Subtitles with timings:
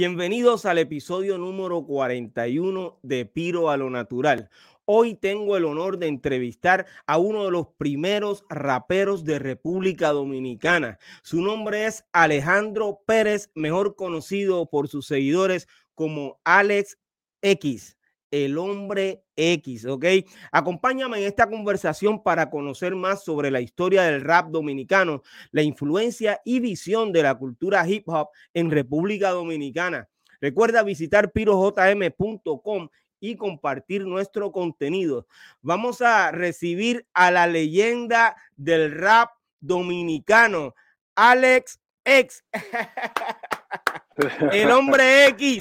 [0.00, 4.48] Bienvenidos al episodio número 41 de Piro a lo Natural.
[4.86, 10.98] Hoy tengo el honor de entrevistar a uno de los primeros raperos de República Dominicana.
[11.22, 16.96] Su nombre es Alejandro Pérez, mejor conocido por sus seguidores como Alex
[17.42, 17.98] X
[18.30, 20.04] el hombre X, ¿ok?
[20.52, 26.40] Acompáñame en esta conversación para conocer más sobre la historia del rap dominicano, la influencia
[26.44, 30.08] y visión de la cultura hip hop en República Dominicana.
[30.40, 32.88] Recuerda visitar pirojm.com
[33.20, 35.26] y compartir nuestro contenido.
[35.60, 40.74] Vamos a recibir a la leyenda del rap dominicano,
[41.14, 42.44] Alex X.
[44.52, 45.58] El hombre X.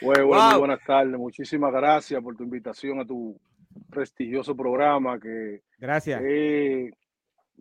[0.00, 1.18] Muy buenas tardes.
[1.18, 3.38] Muchísimas gracias por tu invitación a tu
[3.90, 6.22] prestigioso programa que gracias.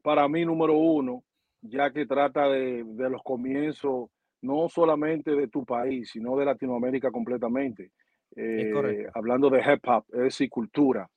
[0.01, 1.23] para mí número uno,
[1.61, 4.09] ya que trata de, los comienzos
[4.41, 7.91] no solamente de tu país, sino de Latinoamérica completamente.
[8.35, 11.07] Eh, hablando de hip hop, es y cultura.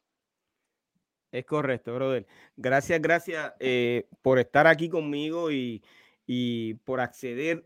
[1.32, 2.26] Es correcto, brother.
[2.56, 5.82] Gracias, gracias eh, por estar aquí conmigo y,
[6.26, 7.64] y por acceder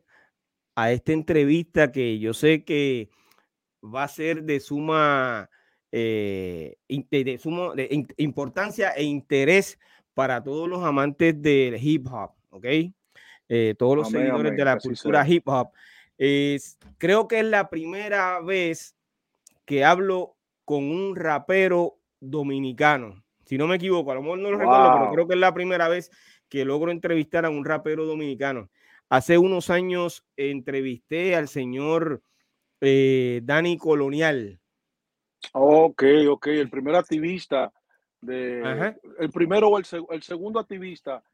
[0.81, 3.11] a esta entrevista que yo sé que
[3.83, 5.51] va a ser de suma,
[5.93, 9.79] eh, de, suma de importancia e interés
[10.15, 12.65] para todos los amantes del hip hop, ¿ok?
[13.49, 15.71] Eh, todos los seguidores de la cultura hip hop.
[16.97, 18.97] creo que es la primera vez
[19.67, 23.23] que hablo con un rapero dominicano.
[23.45, 25.53] Si no me equivoco, a lo mejor no lo recuerdo, pero creo que es la
[25.53, 26.11] primera vez
[26.49, 28.71] que logro entrevistar a un rapero dominicano.
[29.11, 32.23] Hace unos años entrevisté al señor
[32.81, 34.61] eh, Dani Colonial.
[35.53, 37.73] Ok, ok, el primer activista
[38.21, 41.25] de el primero o el, segundo activista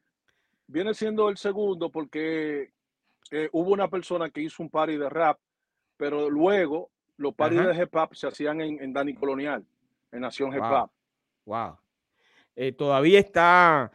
[0.67, 2.71] viene siendo el segundo porque
[3.31, 5.39] eh, hubo una persona que hizo un party de rap,
[5.99, 9.67] pero luego los parties de hip hop se hacían en, Dani Colonial,
[10.13, 10.91] en Nación Hip Hop.
[11.45, 11.77] Wow.
[12.55, 13.93] Eh, todavía está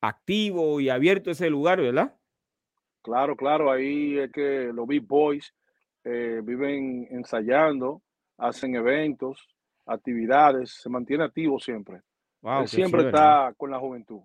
[0.00, 2.14] activo y abierto ese lugar, ¿verdad?
[3.02, 5.54] Claro, claro, ahí es que los Big Boys
[6.04, 8.02] eh, viven ensayando,
[8.36, 9.48] hacen eventos,
[9.86, 12.02] actividades, se mantiene activo siempre.
[12.66, 14.20] siempre está con la juventud.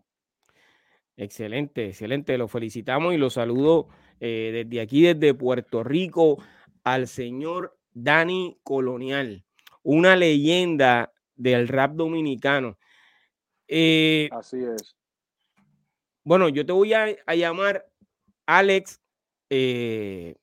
[1.16, 2.38] Excelente, excelente.
[2.38, 3.90] Lo felicitamos y lo saludo
[4.20, 6.38] eh, desde aquí, desde Puerto Rico,
[6.84, 9.44] al señor Dani Colonial,
[9.84, 12.78] una leyenda del rap dominicano.
[13.68, 14.96] Eh, Así es.
[16.24, 17.88] Bueno, yo te voy a, llamar
[18.46, 19.02] Alex
[19.50, 20.36] eh,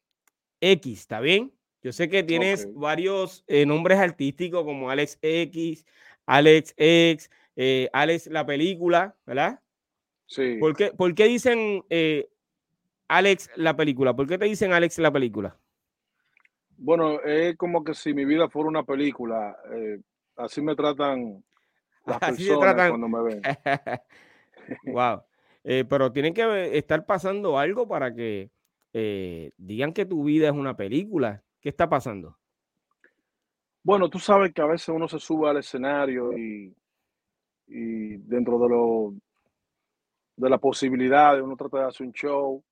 [0.60, 1.52] X, ¿está bien?
[1.82, 5.86] Yo sé que tienes varios eh, nombres artísticos como Alex X,
[6.26, 9.60] Alex X, eh, Alex la película, ¿verdad?
[10.26, 10.56] Sí.
[10.58, 11.84] ¿Por qué, por qué dicen
[13.06, 14.14] Alex la película?
[14.14, 15.56] ¿Por qué te dicen Alex la película?
[16.76, 19.56] Bueno, es como que si mi vida fuera una película.
[20.36, 21.44] así me tratan
[22.04, 23.42] las personas cuando me ven.
[24.92, 25.22] wow.
[25.64, 28.50] Eh, pero tiene que estar pasando algo para que
[28.92, 31.42] eh, digan que tu vida es una película.
[31.60, 32.38] ¿Qué está pasando?
[33.82, 36.74] Bueno, tú sabes que a veces uno se sube al escenario y,
[37.66, 39.14] dentro de lo
[40.36, 42.64] de la posibilidad uno trata de hacer un show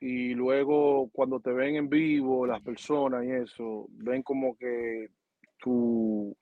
[0.00, 5.10] y luego cuando te ven en vivo las personas y eso ven como que
[5.58, 6.34] tu,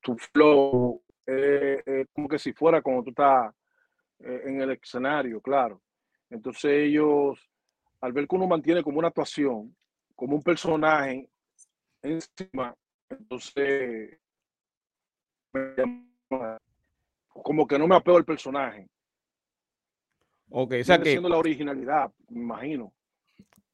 [0.00, 3.54] tu flow es como que si fuera como tú estás
[4.20, 5.80] eh, en el escenario, claro.
[6.30, 7.38] Entonces ellos,
[8.00, 9.74] al ver que uno mantiene como una actuación,
[10.14, 11.28] como un personaje
[12.02, 12.74] encima,
[13.08, 14.18] entonces
[17.42, 18.88] como que no me apego al personaje.
[20.50, 21.20] Ok, o sea que...
[21.20, 22.92] La originalidad, me imagino.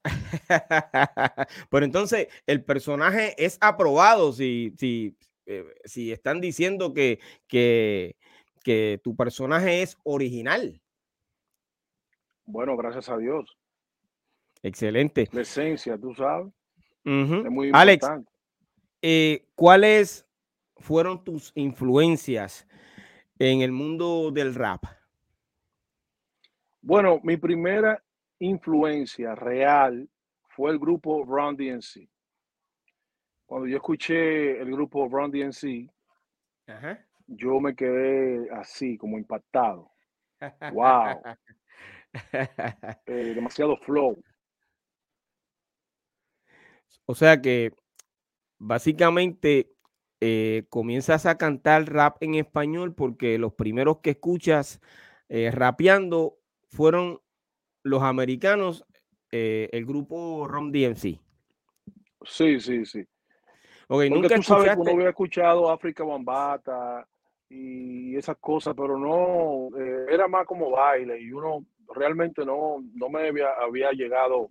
[1.70, 5.16] Pero entonces, el personaje es aprobado si, si,
[5.46, 8.16] eh, si están diciendo que, que,
[8.62, 10.80] que tu personaje es original.
[12.44, 13.56] Bueno, gracias a Dios.
[14.62, 15.28] Excelente.
[15.32, 16.52] La esencia, tú sabes.
[17.04, 18.06] Es muy Alex,
[19.00, 20.24] eh, ¿cuáles
[20.76, 22.68] fueron tus influencias
[23.38, 24.84] en el mundo del rap?
[26.80, 28.00] Bueno, mi primera
[28.38, 30.08] influencia real
[30.50, 32.08] fue el grupo Run DNC.
[33.46, 35.90] Cuando yo escuché el grupo Run DNC,
[36.68, 37.04] Ajá
[37.36, 39.90] yo me quedé así, como impactado.
[40.72, 41.22] ¡Wow!
[43.06, 44.22] Eh, demasiado flow.
[47.06, 47.72] O sea que
[48.58, 49.72] básicamente
[50.20, 54.82] eh, comienzas a cantar rap en español porque los primeros que escuchas
[55.30, 56.36] eh, rapeando
[56.68, 57.22] fueron
[57.82, 58.84] los americanos
[59.30, 61.18] el grupo Rom DMC.
[62.24, 63.06] Sí, sí, sí.
[63.88, 67.08] Okay, Porque nunca tú sabes que uno había escuchado África Bambata
[67.54, 73.08] y esas cosas, pero no, eh, era más como baile y uno realmente no, no
[73.10, 74.50] me había, llegado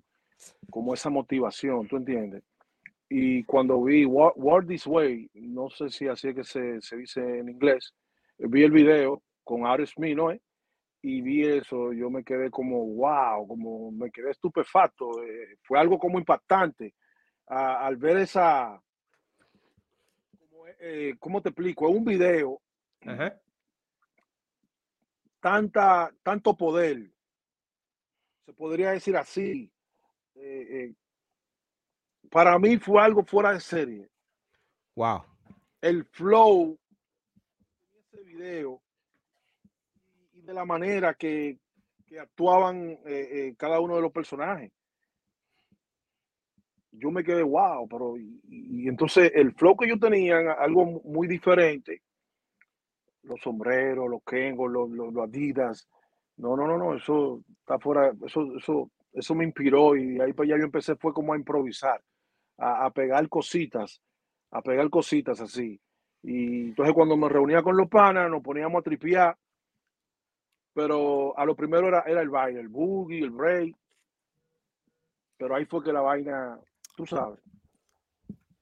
[0.70, 2.44] como esa motivación, ¿tú entiendes?
[3.10, 6.98] Y cuando vi Walk, Walk This Way, no sé si así es que se, se
[6.98, 7.94] dice en inglés,
[8.38, 10.32] vi el video con Aaron Smith, ¿no?
[11.02, 15.24] Y vi eso, yo me quedé como, wow, como me quedé estupefacto.
[15.24, 16.94] eh, fue algo como impactante
[17.48, 18.80] al ver esa,
[20.38, 21.90] como, eh, ¿cómo te explico?
[21.90, 22.62] Es un video,
[23.06, 23.42] Ajá.
[25.40, 27.12] tanta, tanto poder,
[28.46, 29.72] se podría decir así.
[30.36, 30.94] eh, eh,
[32.30, 34.10] para mí fue algo fuera de serie.
[34.96, 35.24] Wow.
[35.82, 36.80] El flow
[37.92, 38.82] de ese video
[40.34, 41.58] y de la manera que,
[42.06, 44.72] que actuaban eh, cada uno de los personajes.
[46.92, 52.02] Yo me quedé wow, pero y entonces el flow que yo tenía, algo muy diferente,
[53.24, 55.88] los sombreros, los Kengos, los, los, Adidas.
[56.38, 60.48] No, no, no, no, eso está fuera, eso, eso, eso me inspiró y ahí para
[60.48, 62.02] allá yo empecé fue como a improvisar,
[62.58, 64.02] a, a pegar cositas,
[64.52, 65.80] a pegar cositas así.
[66.24, 69.38] Y entonces cuando me reunía con los panas, nos poníamos a tripear,
[70.74, 73.76] pero a lo primero era, era el baile, el boogie, el break,
[75.38, 76.60] pero ahí fue que la vaina,
[76.96, 77.40] tú sabes.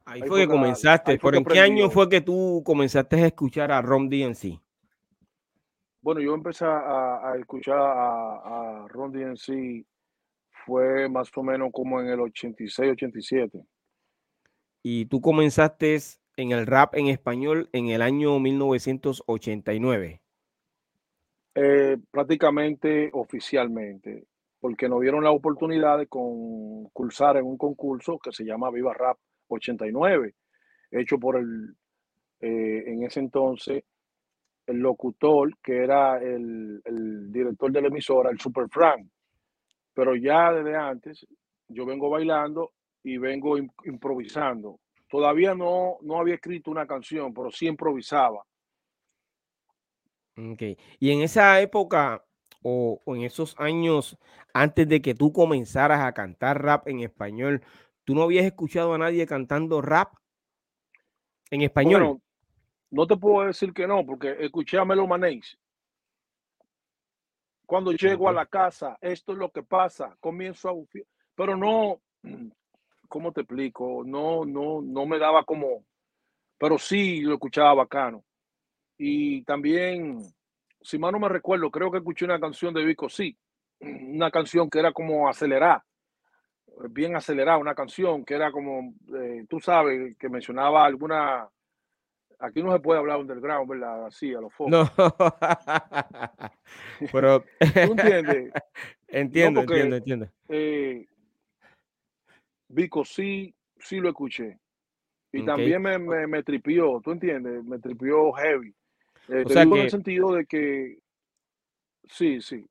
[0.10, 1.20] Ahí Ahí fue que la- comenzaste.
[1.20, 4.60] ¿Por en qué año fue que tú comenzaste a escuchar a Rom DMC?
[6.02, 9.86] Bueno, yo empecé a, a escuchar a, a Ron DMC
[10.66, 13.62] fue más o menos como en el 86, 87.
[14.82, 15.98] Y tú comenzaste
[16.38, 20.22] en el rap en español en el año 1989.
[21.56, 24.26] Eh, prácticamente oficialmente,
[24.62, 29.18] porque nos dieron la oportunidad de concursar en un concurso que se llama Viva Rap
[29.56, 30.36] 89,
[30.92, 31.76] hecho por el,
[32.42, 33.84] eh, en ese entonces,
[34.68, 39.08] el locutor, que era el, el director de la emisora, el Super Frank.
[39.94, 41.26] Pero ya desde antes,
[41.68, 42.72] yo vengo bailando
[43.04, 44.80] y vengo im- improvisando.
[45.10, 48.44] Todavía no, no había escrito una canción, pero sí improvisaba.
[50.38, 50.62] Ok.
[51.00, 52.24] Y en esa época
[52.62, 54.18] o en esos años
[54.54, 57.64] antes de que tú comenzaras a cantar rap en español,
[58.10, 60.12] ¿tú no habías escuchado a nadie cantando rap
[61.52, 62.02] en español?
[62.02, 62.22] Bueno,
[62.90, 65.56] no te puedo decir que no, porque escuché a Melo Manés.
[67.68, 72.02] Cuando llego a la casa, esto es lo que pasa, comienzo a bufi- pero no,
[73.08, 74.02] ¿cómo te explico?
[74.04, 75.86] No, no, no me daba como,
[76.58, 78.24] pero sí lo escuchaba bacano.
[78.98, 80.20] Y también,
[80.82, 83.38] si mal no me recuerdo, creo que escuché una canción de Vico sí,
[83.82, 85.86] una canción que era como acelerada,
[86.90, 91.50] bien acelerada, una canción que era como, eh, tú sabes, que mencionaba alguna,
[92.40, 94.06] aquí no se puede hablar underground, ¿verdad?
[94.06, 94.72] Así, a los focos.
[94.72, 94.90] No.
[97.12, 98.54] Pero ¿Tú entiendes?
[99.08, 100.30] entiendo, porque- entiendo, entiendo.
[100.48, 101.06] Eh,
[102.70, 104.60] Vico sí, sí lo escuché.
[105.32, 107.64] Y también me, me, me tripió, ¿tú entiendes?
[107.64, 108.74] Me tripió heavy.
[109.28, 110.98] Eh, te en el sentido de que,
[112.10, 112.66] sí, sí.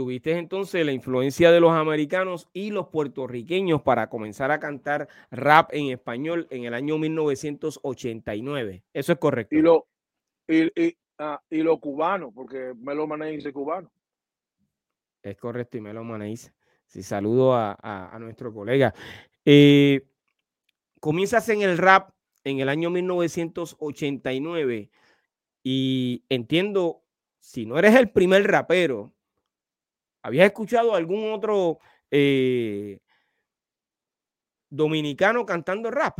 [0.00, 5.68] Tuviste entonces la influencia de los americanos y los puertorriqueños para comenzar a cantar rap
[5.74, 8.82] en español en el año 1989.
[8.94, 9.54] Eso es correcto.
[9.54, 9.86] Y lo,
[10.48, 13.92] y, y, ah, y lo cubano, porque Melo dice cubano.
[15.22, 16.50] Es correcto, y me lo manéis.
[16.86, 18.94] Sí, saludo a, a- a nuestro colega.
[19.44, 20.06] Eh,
[20.98, 22.08] comienzas en el rap
[22.44, 24.90] en el año 1989
[25.62, 27.02] y entiendo,
[27.38, 29.12] si no eres el primer rapero,
[30.22, 31.78] ¿habías escuchado algún otro
[32.10, 33.00] eh,
[34.68, 36.18] dominicano cantando rap?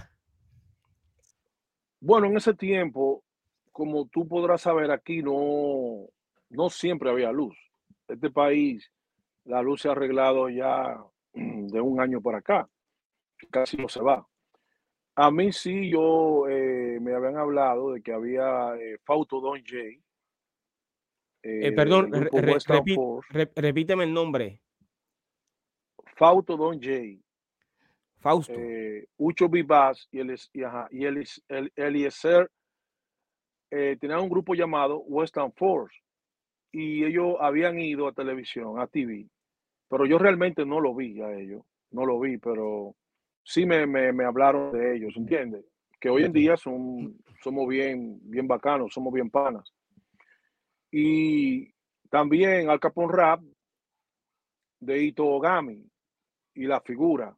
[2.01, 3.23] Bueno, en ese tiempo,
[3.73, 6.09] como tú podrás saber, aquí no,
[6.49, 7.57] no siempre había luz.
[8.09, 8.91] Este país,
[9.45, 10.99] la luz se ha arreglado ya
[11.35, 12.69] de un año para acá.
[13.51, 14.27] Casi no se va.
[15.15, 19.77] A mí sí, yo eh, me habían hablado de que había eh, Fausto Don J.
[21.43, 24.61] Eh, perdón, re- repi- repíteme el nombre.
[26.17, 27.19] Fausto Don J.
[28.19, 28.53] Fausto.
[28.55, 32.51] eh, Ucho Vivas y, el, y, ajá, y el, el, Eliezer
[33.71, 35.97] eh, tenían un grupo llamado Western Force
[36.73, 39.27] y ellos habían ido a televisión, a TV,
[39.89, 42.95] pero yo realmente no lo vi a ellos, no lo vi, pero
[43.43, 45.65] sí me, me, me hablaron de ellos, ¿entiendes?
[45.99, 49.73] Que hoy en día son, somos bien, bien bacanos, somos bien panas.
[50.91, 51.73] Y
[52.09, 53.43] también Al Capone Rap
[54.81, 55.91] de Ito Ogami,
[56.55, 57.37] y La Figura,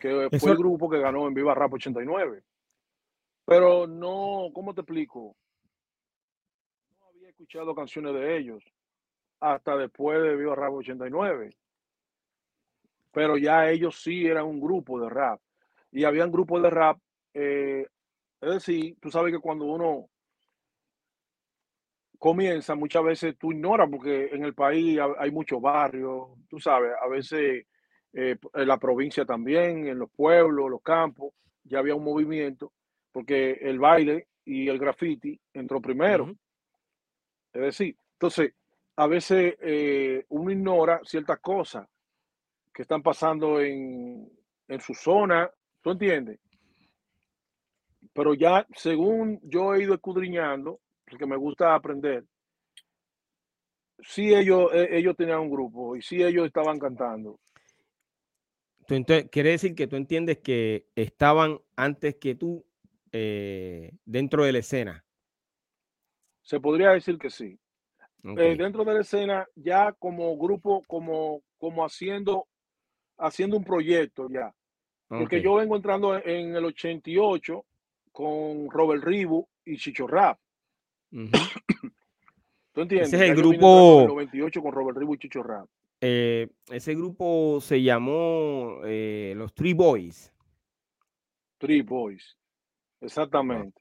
[0.00, 2.42] que fue el grupo que ganó en Viva Rap 89.
[3.44, 5.36] Pero no, ¿cómo te explico?
[6.98, 8.64] No había escuchado canciones de ellos
[9.40, 11.50] hasta después de Viva Rap 89.
[13.12, 15.40] Pero ya ellos sí eran un grupo de rap.
[15.90, 16.98] Y habían grupos de rap.
[17.34, 17.86] Eh,
[18.40, 20.08] es decir, tú sabes que cuando uno
[22.20, 27.08] comienza, muchas veces tú ignoras porque en el país hay muchos barrios, tú sabes, a
[27.08, 27.64] veces
[28.12, 31.32] eh, en la provincia también, en los pueblos, los campos,
[31.64, 32.74] ya había un movimiento,
[33.10, 36.30] porque el baile y el graffiti entró primero.
[37.54, 38.52] Es decir, entonces,
[38.96, 41.88] a veces eh, uno ignora ciertas cosas
[42.74, 44.30] que están pasando en,
[44.68, 45.50] en su zona,
[45.80, 46.38] ¿tú entiendes?
[48.12, 52.24] Pero ya, según yo he ido escudriñando, porque me gusta aprender,
[53.98, 57.40] sí ellos, e, ellos tenían un grupo y sí ellos estaban cantando.
[59.30, 62.64] quiere decir que tú entiendes que estaban antes que tú
[63.12, 65.04] eh, dentro de la escena.
[66.42, 67.58] Se podría decir que sí.
[68.22, 72.46] Eh, dentro de la escena, ya como grupo, como, como haciendo,
[73.18, 74.54] haciendo un proyecto ya.
[75.08, 77.64] Porque yo vengo entrando en el 88
[78.12, 80.38] con Robert Ribu y Chicho Rap.
[82.72, 83.12] ¿Tú entiendes?
[83.12, 84.04] Ese es el grupo.
[84.08, 85.68] 98 con Robert Ribu y Chicho Rap.
[86.00, 90.32] Eh, ese grupo se llamó eh, los Three Boys.
[91.58, 92.38] Three Boys,
[93.02, 93.78] exactamente.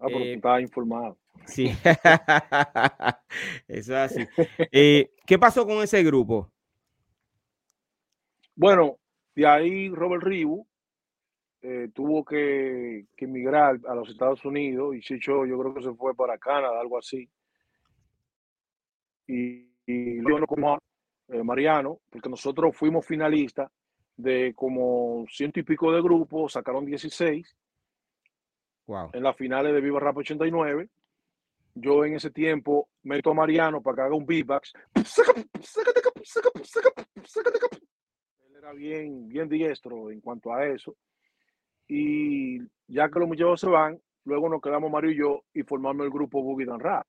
[0.00, 1.16] Ah, pero eh, estaba informado.
[1.46, 1.66] Sí,
[3.68, 4.26] eso es así.
[4.72, 6.50] ¿Qué pasó con ese grupo?
[8.56, 8.98] Bueno,
[9.36, 10.66] de ahí Robert Ribu
[11.62, 16.14] eh, tuvo que, emigrar a los Estados Unidos y Chicho yo creo que se fue
[16.14, 17.28] para Canadá, algo así.
[19.26, 20.78] Y, y luego como
[21.28, 23.70] eh, Mariano, porque nosotros fuimos finalistas
[24.16, 27.56] de como ciento y pico de grupos, sacaron 16
[28.86, 29.10] wow.
[29.12, 30.88] en las finales de Viva Rap 89.
[31.74, 34.72] Yo en ese tiempo meto a Mariano para que haga un beatbox.
[38.40, 40.96] Él era bien, bien diestro en cuanto a eso.
[41.88, 46.04] Y ya que los muchachos se van, luego nos quedamos Mario y yo y formamos
[46.04, 47.06] el grupo Boogie Dan Rap,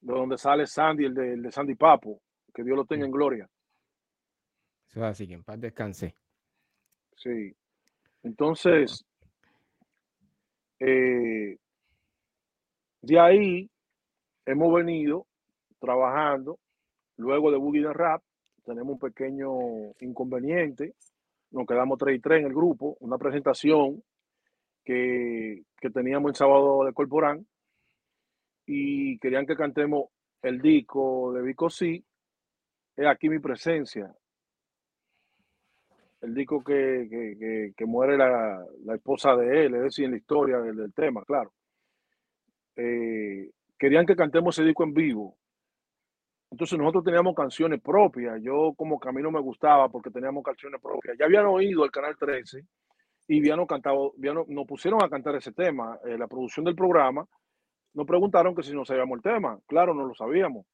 [0.00, 2.20] de donde sale Sandy, el de, Sandy Papo,
[2.54, 3.50] que Dios lo tenga en gloria.
[4.88, 6.14] Eso es así, que en paz descanse.
[7.16, 7.54] Sí.
[8.22, 9.04] Entonces,
[10.78, 11.58] eh,
[13.02, 13.70] de ahí
[14.46, 15.26] hemos venido
[15.80, 16.58] trabajando.
[17.16, 18.22] Luego de Boogie Dan Rap,
[18.64, 19.50] tenemos un pequeño
[20.00, 20.94] inconveniente
[21.54, 24.02] nos quedamos 3 y 3 en el grupo, una presentación
[24.84, 27.46] que, teníamos el sábado de Corporán
[28.66, 30.06] y querían que cantemos
[30.42, 32.04] el disco de Vico Sí,
[32.96, 34.14] es aquí mi presencia.
[36.22, 41.22] El disco que, muere la, esposa de él, es decir, en la historia del, tema,
[41.24, 41.52] claro.
[42.76, 45.36] Eh, querían que cantemos ese disco en vivo.
[46.54, 48.40] Entonces nosotros teníamos canciones propias.
[48.40, 51.18] Yo como que a mí no me gustaba porque teníamos canciones propias.
[51.18, 52.64] Ya habían oído el Canal 13
[53.26, 55.98] y nos pusieron a cantar ese tema.
[56.06, 57.26] Eh, la producción del programa
[57.94, 59.58] nos preguntaron que si no sabíamos el tema.
[59.66, 60.64] Claro, no lo sabíamos.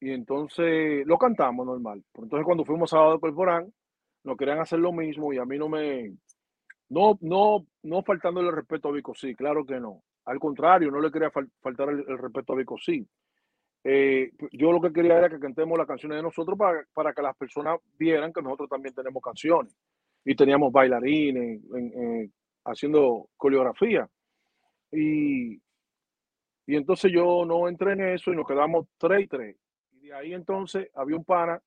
[0.00, 2.04] Y entonces lo cantamos normal.
[2.18, 3.72] Entonces cuando fuimos a Sábado Corporán,
[4.24, 6.12] nos querían hacer lo mismo y a mí no me...
[6.90, 10.02] No, no, no faltándole el respeto a Vico, sí, claro que no.
[10.26, 13.08] Al contrario, no le quería faltar el, el respeto a Vico, sí
[13.82, 17.22] eh, yo lo que quería era que cantemos las canciones de nosotros para, para, que
[17.22, 19.74] las personas vieran que nosotros también tenemos canciones
[20.24, 21.60] y teníamos bailarines
[22.64, 24.08] haciendo coreografía.
[24.92, 25.54] Y,
[26.66, 29.56] y entonces yo no entré en eso y nos quedamos tres y tres.
[29.92, 31.60] Y de ahí entonces había un pana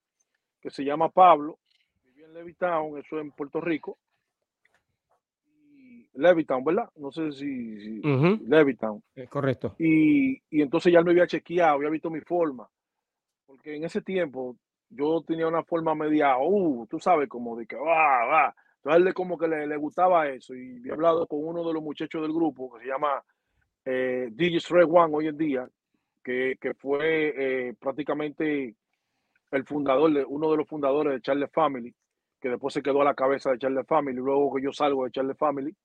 [0.62, 1.60] que se llama Pablo,
[2.06, 3.98] vivía en Levittown, eso en Puerto Rico,
[6.16, 6.90] Levittown, ¿verdad?
[6.96, 8.02] No sé si,
[8.46, 9.02] Levittown.
[9.16, 9.76] Es correcto.
[9.80, 12.68] Y, entonces ya él me había chequeado, había visto mi forma.
[13.46, 14.56] Porque en ese tiempo
[14.90, 18.56] yo tenía una forma media, uh, tú sabes, como de que va, va.
[18.78, 20.54] Entonces él como que le, gustaba eso.
[20.54, 23.24] Y había hablado con uno de los muchachos del grupo que se llama
[23.86, 25.68] eh, DJ One hoy en día,
[26.24, 27.34] que, fue
[27.70, 28.76] eh, prácticamente
[29.52, 31.94] el fundador, de, uno de los fundadores de Charlie Family,
[32.40, 35.12] que después se quedó a la cabeza de Charlie Family, luego que yo salgo de
[35.12, 35.76] Charlie Family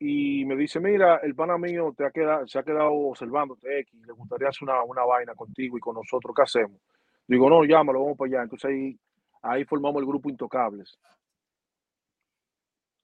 [0.00, 4.06] y me dice, mira, el pana mío te ha quedado, se ha quedado observándote X,
[4.06, 6.80] le gustaría hacer una, una, vaina contigo y con nosotros, ¿qué hacemos?
[7.26, 8.42] Digo, no, llámalo, vamos para allá.
[8.44, 8.98] Entonces ahí,
[9.42, 10.96] ahí formamos el grupo Intocables.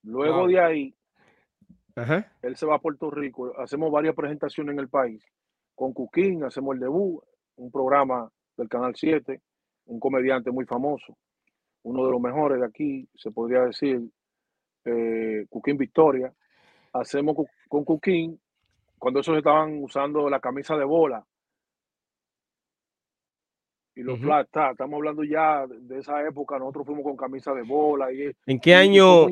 [0.04, 0.94] Luego de ahí,
[2.42, 5.24] él se va a Puerto Rico, hacemos varias presentaciones en el país.
[5.74, 7.22] Con Cuquín hacemos el debut,
[7.56, 9.40] un programa del Canal 7,
[9.86, 11.16] un comediante muy famoso,
[11.82, 14.00] uno de los mejores de aquí, se podría decir,
[14.84, 16.32] eh, Cuquín Victoria.
[16.94, 17.36] Hacemos
[17.68, 18.40] con Cuquín,
[18.98, 21.24] cuando esos estaban usando la camisa de bola,
[23.96, 28.12] y los uh estamos hablando ya de esa época, nosotros fuimos con camisa de bola.
[28.12, 29.26] Y, ¿En qué año,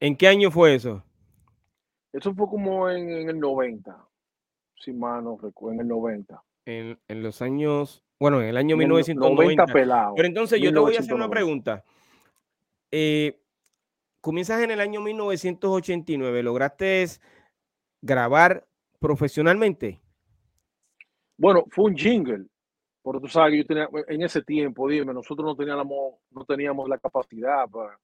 [0.00, 1.02] ¿en qué año fue eso?
[2.12, 3.96] Eso fue como en, el 90,
[4.76, 6.42] si mal no recuerdo, en el 90.
[6.66, 9.66] En, en, los años, bueno, en el año 1990.
[9.66, 11.82] pelado, Pero entonces yo te voy a hacer una pregunta.
[12.90, 13.41] Eh,
[14.22, 17.04] comienzas en el año 1989, ¿lograste
[18.00, 18.66] grabar
[18.98, 20.00] profesionalmente?
[21.36, 22.46] Bueno, fue un jingle
[23.02, 26.88] porque tú sabes que yo tenía, en ese tiempo, dime, nosotros no teníamos, no teníamos
[26.88, 27.98] la capacidad para,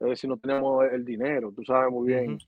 [0.00, 1.50] es decir, no teníamos el dinero.
[1.52, 2.38] Tú sabes muy bien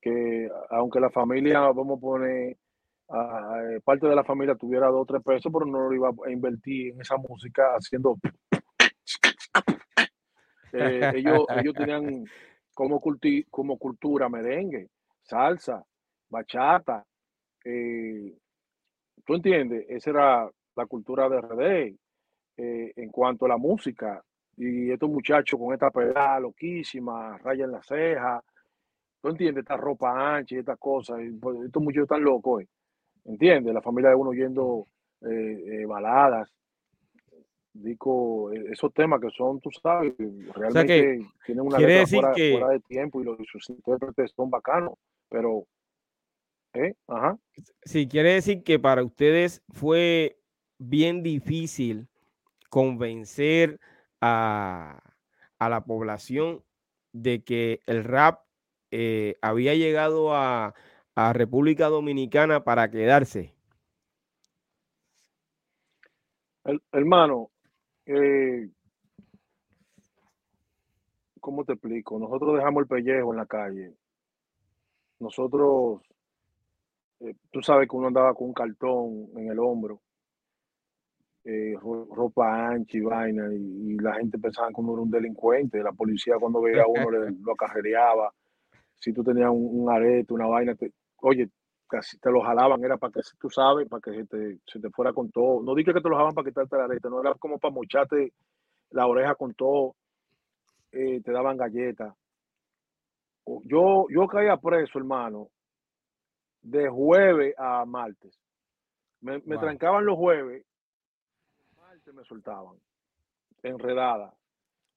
[0.00, 5.06] que aunque la familia, vamos a poner, eh, parte de la familia tuviera dos o
[5.06, 8.16] tres pesos, pero no lo iba a invertir en esa música haciendo...
[10.72, 12.24] Eh, ellos, ellos tenían
[12.80, 12.98] como,
[13.50, 14.88] como cultura merengue,
[15.20, 15.84] salsa,
[16.30, 17.04] bachata.
[17.62, 18.34] Eh,
[19.22, 19.84] ¿Tú entiendes?
[19.86, 21.98] Esa era la cultura de RD
[22.56, 24.24] eh, en cuanto a la música.
[24.56, 28.42] Y estos muchachos con esta pedada loquísima, raya en la ceja,
[29.20, 29.62] ¿tú entiendes?
[29.62, 31.20] Esta ropa ancha y estas cosas.
[31.38, 32.68] Pues, estos muchachos están locos, ¿eh?
[33.26, 33.74] ¿entiendes?
[33.74, 34.86] La familia de uno yendo
[35.20, 36.50] eh, baladas.
[37.72, 40.14] Digo, esos temas que son, tú sabes,
[40.54, 44.94] realmente tienen una letra fuera, fuera, de tiempo y los, sus intérpretes son bacanos,
[45.28, 45.66] pero
[46.74, 46.94] ¿Eh?
[47.08, 47.36] Ajá.
[47.84, 50.38] Sí, quiere decir que para ustedes fue
[50.78, 52.08] bien difícil
[52.68, 53.80] convencer
[54.20, 55.02] a,
[55.58, 56.62] la población
[57.12, 58.44] de que el rap
[58.90, 60.74] eh, había llegado a,
[61.34, 63.52] República Dominicana para quedarse.
[66.92, 67.50] hermano,
[68.16, 68.70] eh,
[71.40, 72.18] ¿cómo te explico?
[72.18, 73.94] Nosotros dejamos el pellejo en la calle.
[75.18, 76.02] Nosotros,
[77.20, 80.00] eh, tú sabes que uno andaba con un cartón en el hombro
[81.44, 85.82] eh, ropa ancha y vaina, y, la gente pensaba que uno era un delincuente.
[85.82, 88.32] La policía cuando veía a uno le, lo acarreaba.
[88.98, 90.76] Si tú tenías un, arete, una vaina,
[91.16, 91.48] oye,
[91.90, 94.90] casi te lo jalaban, era para que, tú sabes, para que se te, se te
[94.90, 95.62] fuera con todo.
[95.62, 98.32] No dije que te lo jalaban para quitarte la arete, no era como para mocharte
[98.90, 99.96] la oreja con todo.
[100.92, 102.14] Eh, te daban galletas.
[103.64, 105.48] Yo, yo caía preso, hermano,
[106.62, 108.38] de jueves a martes.
[109.20, 110.64] Me, trancaban los jueves
[112.12, 112.76] me soltaban.
[113.62, 114.34] Enredada.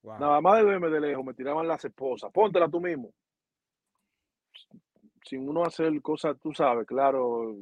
[0.03, 2.31] Nada más de verme de lejos, me tiraban las esposas.
[2.31, 3.13] Póntela tú mismo.
[5.25, 7.55] Sin uno hacer cosas, tú sabes, claro,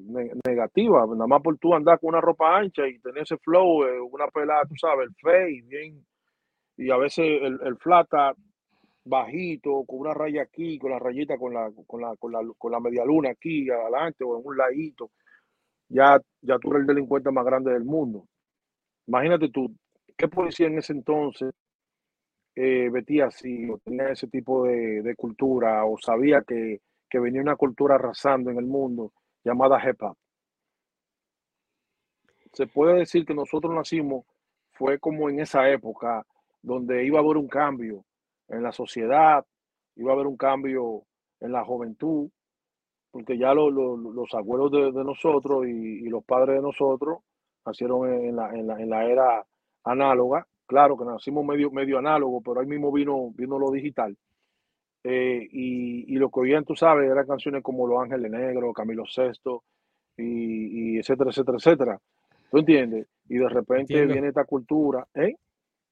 [0.45, 1.07] negativas.
[1.09, 4.27] Nada más por tú andar con una ropa ancha y tener ese flow, eh, una
[4.27, 6.03] pelada, tú sabes, el face, bien.
[6.77, 8.33] Y a veces el, el flata
[9.05, 12.71] bajito, con una raya aquí, con la rayita, con la, con la, con la, con
[12.71, 15.11] la media luna aquí, adelante o en un ladito.
[15.89, 18.25] Ya, ya tú eres el delincuente más grande del mundo.
[19.07, 19.75] Imagínate tú,
[20.17, 21.51] ¿qué policía en ese entonces
[22.55, 26.79] eh, vestía así o tenía ese tipo de, cultura o sabía que,
[27.19, 29.11] venía una cultura arrasando en el mundo
[29.43, 30.01] llamada hip?
[32.53, 34.25] Se puede decir que nosotros nacimos,
[34.71, 36.25] fue como en esa época
[36.61, 38.05] donde iba a haber un cambio
[38.47, 39.45] en la sociedad,
[39.95, 41.03] iba a haber un cambio
[41.39, 42.29] en la juventud,
[43.11, 47.19] porque ya los abuelos de, nosotros y, los padres de nosotros
[47.65, 49.45] nacieron en la, en la, en la era
[49.83, 50.47] análoga.
[50.65, 54.17] Claro que nacimos medio, medio análogo, pero ahí mismo vino, vino lo digital.
[55.03, 59.05] Eh, y, y, lo que oían, tú sabes, eran canciones como Los Ángeles Negros, Camilo
[59.07, 59.63] Sesto,
[60.15, 62.01] y, y, etcétera, etcétera, etcétera.
[62.51, 63.07] ¿Tú entiendes?
[63.27, 65.07] Y de repente viene esta cultura.
[65.15, 65.35] ¿eh?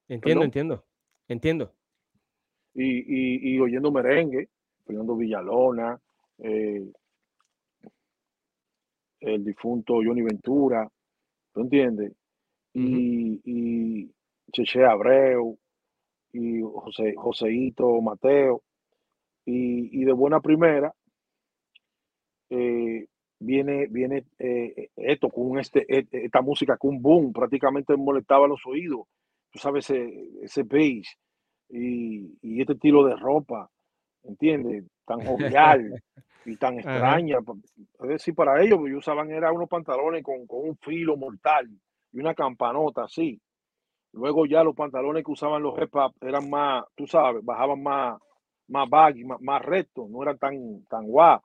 [0.08, 0.84] Entiendo, entiendo,
[1.28, 1.74] entiendo.
[2.76, 4.50] Y, y, oyendo merengue,
[4.86, 6.00] Fernando Villalona,
[6.38, 6.92] eh,
[9.22, 10.88] el difunto Johnny Ventura,
[11.54, 12.14] ¿tú entiendes?
[12.74, 14.12] Y, y
[14.52, 15.58] Cheche Abreu,
[16.32, 18.62] y José, Joseito Mateo,
[19.52, 20.94] y, de buena primera
[22.50, 23.06] eh,
[23.40, 28.66] viene, viene eh, esto con este, e, esta música con un boom, prácticamente molestaba los
[28.66, 29.08] oídos,
[29.52, 31.18] tú sabes, ese, ese bass
[31.70, 33.70] y, y este estilo de ropa,
[34.24, 34.86] ¿entiendes?
[35.06, 36.04] Tan jovial
[36.46, 37.40] y tan extraña.
[38.02, 41.70] Es decir, para ellos, ellos usaban era unos pantalones con, un filo mortal
[42.12, 43.40] y una campanota así.
[44.12, 48.20] Luego ya los pantalones que usaban los hip eran más, tú sabes, bajaban más,
[48.70, 51.42] más baggy, más, más rectos, no eran tan, tan guau.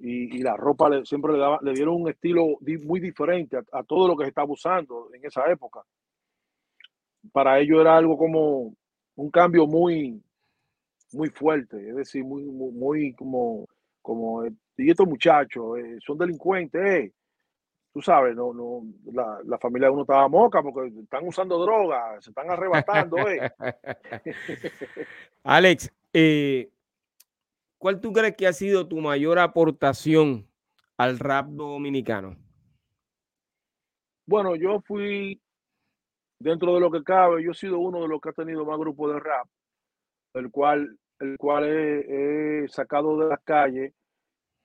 [0.00, 4.06] Y, la ropa le, siempre le, daba, le dieron un estilo muy diferente a, todo
[4.06, 5.80] lo que se estaba usando en esa época.
[7.32, 8.74] para ellos era algo como
[9.16, 10.22] un cambio muy,
[11.12, 13.66] muy fuerte, es decir, muy, muy, como,
[14.00, 14.44] como,
[14.76, 17.12] y estos muchachos eh, son delincuentes, eh.
[17.92, 22.22] tú sabes, no, no, la, la, familia de uno estaba moca porque están usando drogas,
[22.22, 23.50] se están arrebatando, eh.
[25.42, 26.70] Alex, eh,
[27.78, 30.48] ¿cuál tú crees que ha sido tu mayor aportación
[30.96, 32.36] al rap dominicano?
[34.26, 35.40] Bueno, yo fui,
[36.38, 38.78] dentro de lo que cabe, yo he sido uno de los que ha tenido más
[38.78, 39.46] grupos de rap,
[40.34, 43.94] el cual, el cual he, sacado de las calles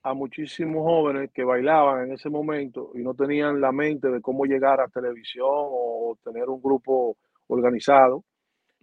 [0.04, 4.44] a muchísimos jóvenes que bailaban en ese momento y no tenían la mente de cómo
[4.44, 7.16] llegar a televisión o tener un grupo
[7.48, 8.26] organizado.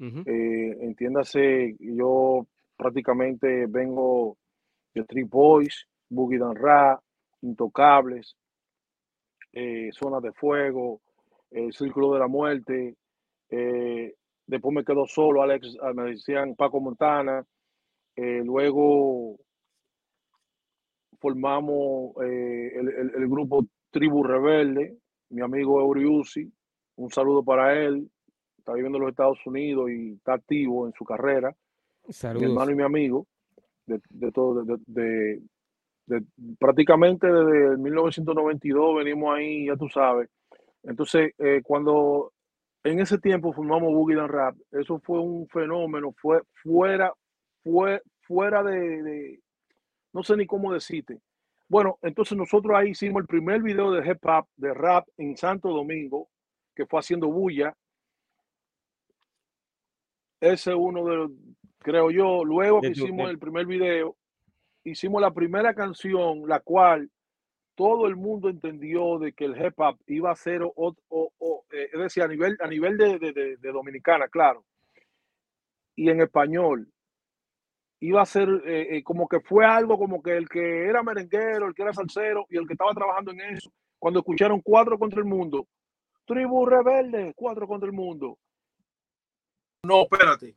[0.01, 4.39] Eh, entiéndase, yo prácticamente vengo
[4.95, 6.99] de Three Boys, Boogie Dan Ra,
[7.43, 8.35] Intocables,
[9.53, 11.01] eh, Zona de Fuego,
[11.51, 12.97] El Círculo de la Muerte.
[13.51, 14.15] Eh,
[14.47, 17.45] después me quedo solo, Alex, ah, me decían Paco Montana.
[18.17, 19.37] Eh, luego
[21.19, 24.97] formamos el, grupo Tribu Rebelde,
[25.31, 26.51] mi amigo Euriusi,
[26.97, 28.11] un saludo para él,
[28.61, 31.55] está viviendo en los Estados Unidos y está activo en su carrera.
[32.41, 33.27] Mi hermano y mi amigo,
[33.87, 35.43] de, de todo, de,
[36.59, 40.29] prácticamente desde 1992 venimos ahí, ya tú sabes.
[40.83, 42.33] Entonces, eh, cuando
[42.83, 47.13] en ese tiempo formamos Boogie Dan Rap, eso fue un fenómeno, fue fuera,
[47.63, 49.41] fue fuera de,
[50.13, 51.21] no sé ni cómo decirte.
[51.69, 55.69] Bueno, entonces nosotros ahí hicimos el primer video de hip hop, de rap en Santo
[55.69, 56.29] Domingo,
[56.75, 57.77] que fue haciendo bulla.
[60.41, 61.31] Ese uno de los,
[61.79, 64.17] creo yo, luego que hicimos el primer video,
[64.85, 67.11] hicimos la primera canción, la cual
[67.75, 70.95] todo el mundo entendió de que el hip hop iba a ser, o,
[71.73, 74.65] eh, es decir, a nivel, a nivel de, dominicana, claro,
[75.97, 76.89] y en español,
[78.01, 81.67] iba a ser eh, eh, como que fue algo como que el que era merenguero,
[81.67, 85.21] el que era salsero y el que estaba trabajando en eso, cuando escucharon cuatro contra
[85.21, 85.67] el mundo,
[86.25, 88.39] tribu rebelde, cuatro contra el mundo.
[89.83, 90.55] No, espérate.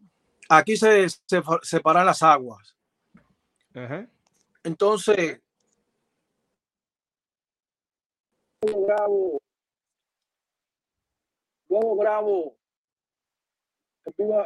[0.50, 2.76] Aquí se, se separan las aguas.
[4.64, 5.42] Entonces,
[8.62, 9.42] luego grabo,
[11.70, 12.58] luego grabo,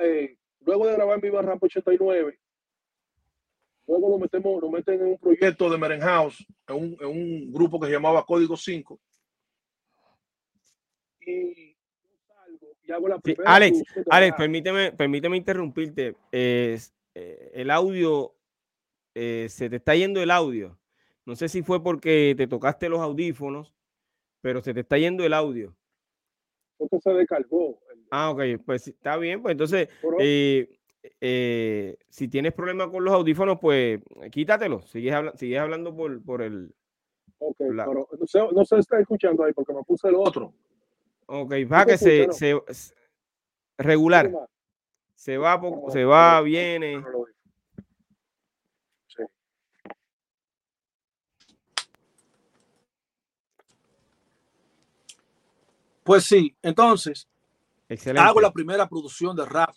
[0.02, 2.40] eh, luego de grabar en Viva Ramp 89,
[3.88, 7.52] luego lo metemos, lo meten en un proyecto de Meren House, en un, en un
[7.52, 9.00] grupo que se llamaba Código 5.
[11.20, 11.67] Y
[13.46, 16.16] Alex, Alex, permíteme, permíteme interrumpirte.
[16.32, 16.80] Eh,
[17.54, 18.36] el audio
[19.16, 20.78] eh, se te está yendo el audio.
[21.26, 23.74] No sé si fue porque te tocaste los audífonos,
[24.42, 25.76] pero se te está yendo el audio.
[26.78, 27.80] Esto se descargó.
[28.12, 29.42] Ah, ok, pues está bien.
[29.42, 29.90] Pues entonces,
[31.20, 34.00] eh, si tienes problemas con los audífonos, pues
[34.32, 34.84] quítatelo.
[34.84, 36.74] Sigues, sigues hablando por, por el.
[37.40, 38.08] Ok, pero
[38.54, 40.54] no se, está escuchando ahí porque me puse el otro.
[41.30, 42.60] Ok, va que se, se,
[43.78, 44.32] regular.
[45.16, 45.60] Se va,
[45.92, 47.04] se va, viene.
[56.04, 57.28] Pues sí, entonces
[58.18, 59.76] hago la primera producción de rap.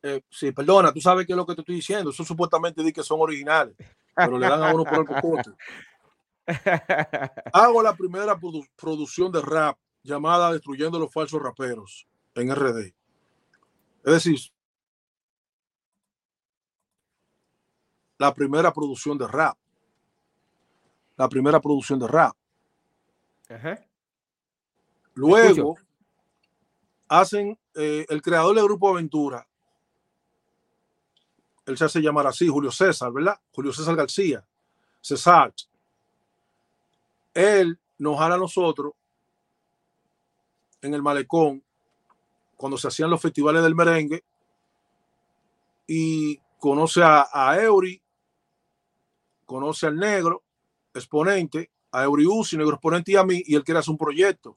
[0.00, 2.10] Eh, sí, perdona, tú sabes qué es lo que te estoy diciendo.
[2.10, 3.74] Eso supuestamente di que son originales,
[4.14, 5.50] pero le dan a uno por el cocote.
[7.52, 8.38] Hago la primera
[8.76, 12.94] producción de rap llamada Destruyendo los falsos raperos en RD.
[14.04, 14.38] Es decir,
[18.18, 19.56] la primera producción de rap.
[21.16, 22.36] La primera producción de rap.
[23.48, 23.80] Ajá.
[25.14, 25.76] Luego
[27.08, 29.46] hacen eh, el creador del Grupo Aventura.
[31.66, 33.40] Él se hace llamar así, Julio César, ¿verdad?
[33.52, 34.44] Julio César García,
[35.00, 35.54] César.
[37.32, 38.92] Él nos jala a nosotros
[40.84, 41.62] en el malecón
[42.56, 44.24] cuando se hacían los festivales del merengue
[45.86, 48.00] y conoce a, a Eury,
[49.44, 50.42] conoce al negro,
[50.94, 54.56] exponente, a Eury Uzi, negro exponente y a mí, y él quiere hacer un proyecto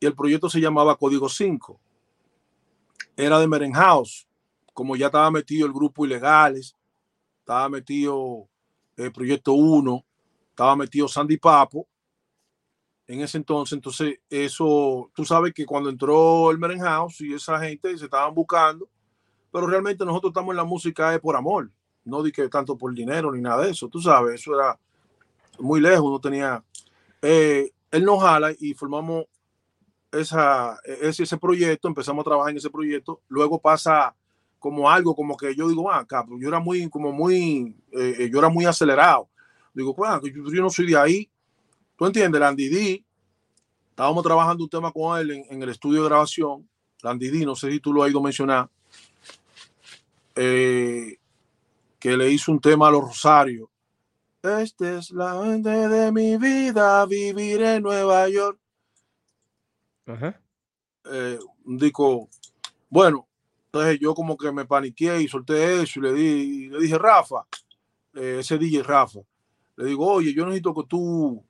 [0.00, 1.80] y el proyecto se llamaba Código 5.
[3.16, 4.28] Era de Merenhouse,
[4.72, 6.76] como ya estaba metido el grupo Ilegales,
[7.40, 8.48] estaba metido
[8.96, 10.04] el Proyecto 1,
[10.50, 11.86] estaba metido Sandy Papo.
[13.08, 17.96] En ese entonces, entonces, eso, tú sabes que cuando entró el Merenhouse y esa gente
[17.98, 18.88] se estaban buscando,
[19.50, 21.70] pero realmente nosotros estamos en la música por amor,
[22.04, 24.78] no di que tanto por dinero ni nada de eso, tú sabes, eso era
[25.58, 26.62] muy lejos, no tenía.
[27.22, 29.24] Eh, él nos jala y formamos
[30.12, 34.14] esa, ese, ese proyecto, empezamos a trabajar en ese proyecto, luego pasa
[34.58, 38.30] como algo como que yo digo, ah, acá, yo era muy, como muy, eh, eh,
[38.30, 39.28] yo era muy acelerado.
[39.72, 41.30] Digo, pues, yo, yo, no soy de ahí.
[41.98, 42.40] ¿Tú entiendes?
[42.40, 43.04] Landy D,
[43.90, 46.68] estábamos trabajando un tema con él en, en el estudio de grabación.
[47.02, 48.70] Landy D, no sé si tú lo has ido a mencionar,
[50.36, 51.16] eh,
[51.98, 53.68] que le hizo un tema a los Rosarios.
[54.40, 58.60] Esta es la mente de mi vida, vivir en Nueva York.
[60.06, 60.40] Ajá.
[61.10, 62.28] Eh, digo,
[62.88, 63.26] bueno,
[63.66, 67.44] entonces yo como que me paniqué y solté eso y le, di, le dije, Rafa,
[68.14, 69.18] eh, ese DJ Rafa,
[69.74, 71.44] le digo, oye, yo necesito que tú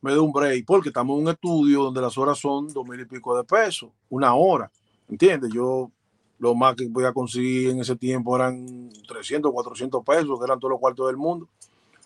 [0.00, 3.00] me dé un break, porque estamos en un estudio donde las horas son dos mil
[3.00, 4.70] y pico de pesos, una hora,
[5.08, 5.52] ¿entiendes?
[5.52, 5.90] Yo
[6.38, 10.58] lo más que voy a conseguir en ese tiempo eran 300, 400 pesos, que eran
[10.58, 11.46] todos los cuartos del mundo.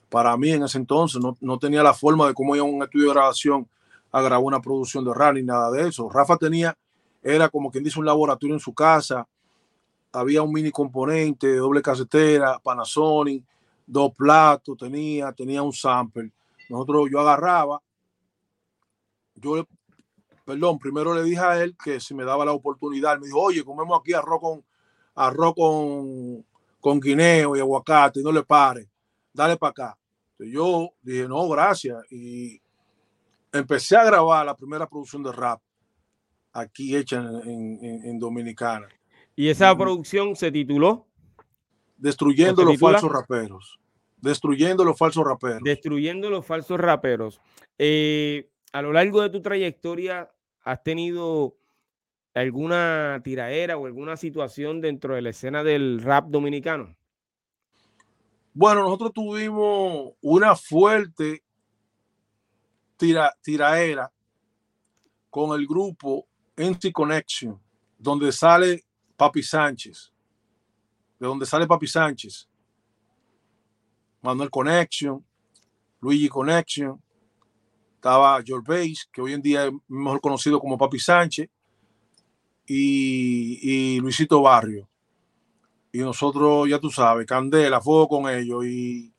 [0.08, 2.82] Para mí en ese entonces no, no tenía la forma de cómo ir a un
[2.82, 3.68] estudio de grabación
[4.10, 6.08] a grabar una producción de ni nada de eso.
[6.08, 6.76] Rafa tenía,
[7.20, 9.26] era como quien dice un laboratorio en su casa,
[10.12, 13.42] había un mini componente doble casetera, Panasonic,
[13.84, 16.30] dos platos tenía, tenía un sample.
[16.68, 17.80] Nosotros, yo agarraba,
[19.34, 19.66] yo,
[20.44, 23.64] perdón, primero le dije a él que si me daba la oportunidad, me dijo, oye,
[23.64, 24.64] comemos aquí arroz con,
[25.14, 26.46] arroz con,
[26.80, 28.88] con guineo y aguacate, no le pare,
[29.32, 29.98] dale para acá.
[30.32, 31.96] Entonces yo dije, no, gracias.
[32.10, 32.60] Y
[33.52, 35.60] empecé a grabar la primera producción de rap
[36.52, 38.88] aquí hecha en, en, en Dominicana.
[39.36, 41.06] ¿Y esa producción se tituló?
[41.96, 43.80] Destruyendo los falsos raperos.
[44.24, 45.60] Destruyendo los falsos raperos.
[45.62, 47.40] Destruyendo los falsos raperos.
[47.76, 50.30] Eh, a lo largo de tu trayectoria,
[50.62, 51.58] ¿has tenido
[52.32, 56.96] alguna tiraera o alguna situación dentro de la escena del rap dominicano?
[58.54, 61.42] Bueno, nosotros tuvimos una fuerte
[62.96, 64.10] tira, tiraera
[65.28, 67.60] con el grupo NT Connection,
[67.98, 68.84] donde sale
[69.16, 70.14] Papi Sánchez,
[71.18, 72.48] de donde sale Papi Sánchez,
[74.24, 75.22] Manuel Connection,
[76.00, 76.98] Luigi Connection,
[77.96, 81.48] estaba George Bass, que hoy en día es mejor conocido como Papi Sánchez,
[82.66, 84.88] y, Luisito Barrio.
[85.92, 88.64] Y nosotros, ya tú sabes, Candela, fuego con ellos.
[88.64, 89.12] Y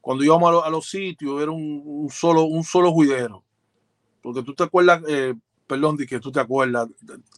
[0.00, 3.44] cuando íbamos a, lo, a los sitios, era un, solo, un solo juidero.
[4.20, 5.34] Porque tú te acuerdas, eh,
[5.68, 6.88] perdón, de que tú te acuerdas.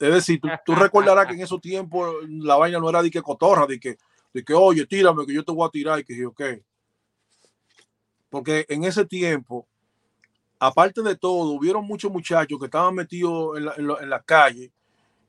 [0.00, 3.20] Es decir, tú, tú, recordarás que en esos tiempos la vaina no era de que
[3.20, 3.98] cotorra, de que,
[4.32, 6.42] de que oye, tírame, que yo te voy a tirar y que yo, ok.
[8.30, 9.66] Porque en ese tiempo,
[10.58, 14.72] aparte de todo, hubieron muchos muchachos que estaban metidos en la, en, la, en calle,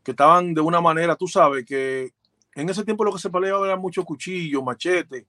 [0.04, 2.14] que estaban de una manera, tú sabes, que
[2.56, 5.26] en ese tiempo lo que se peleaba era mucho cuchillo, machete.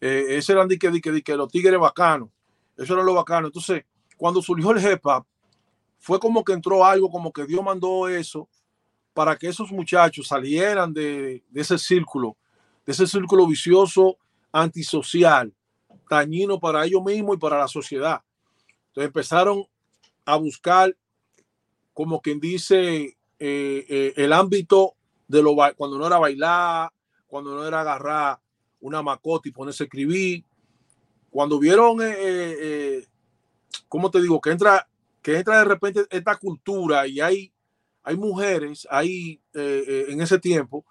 [0.00, 2.28] Eh, ese eran de que, de que, de que los tigres bacanos.
[2.76, 3.48] Eso era lo bacano.
[3.48, 3.84] Entonces,
[4.16, 5.26] cuando surgió el hip hop,
[5.98, 8.48] fue como que entró algo, como que Dios mandó eso
[9.12, 12.36] para que esos muchachos salieran de, de ese círculo,
[12.86, 14.16] de ese círculo vicioso
[14.52, 15.52] antisocial,
[16.08, 18.22] dañino para ellos mismos y para la sociedad.
[18.88, 19.66] Entonces empezaron
[20.24, 20.96] a buscar,
[21.92, 24.94] como quien dice, eh, eh, el ámbito
[25.26, 26.90] de lo cuando no era bailar,
[27.26, 28.40] cuando no era agarrar
[28.80, 30.44] una macota y ponerse a escribir.
[31.30, 33.06] Cuando vieron, eh, eh,
[33.88, 34.40] ¿cómo te digo?
[34.40, 34.88] Que entra,
[35.22, 37.52] que entra de repente esta cultura y hay,
[38.02, 40.84] hay mujeres ahí eh, en ese tiempo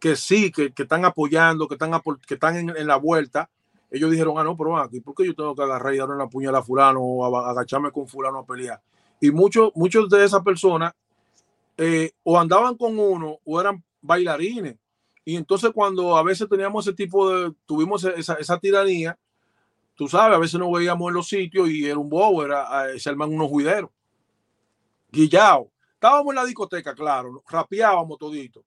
[0.00, 1.92] que sí, que, que están apoyando, que están,
[2.26, 3.50] que están en, en, la vuelta.
[3.92, 6.26] Ellos dijeron, ah, no, pero aquí, ¿por qué yo tengo que agarrar y darle una
[6.26, 8.80] puñalada a fulano o agacharme con fulano a pelear?
[9.20, 10.94] Y muchos, muchos de esas personas
[11.76, 14.76] eh, o andaban con uno o eran bailarines.
[15.26, 19.16] Y entonces cuando a veces teníamos ese tipo de, tuvimos esa, esa tiranía,
[19.94, 23.10] tú sabes, a veces nos veíamos en los sitios y era un bobo, era, se
[23.10, 23.90] arman unos juideros.
[25.10, 25.70] Guillao.
[25.92, 28.64] Estábamos en la discoteca, claro, rapeábamos todito.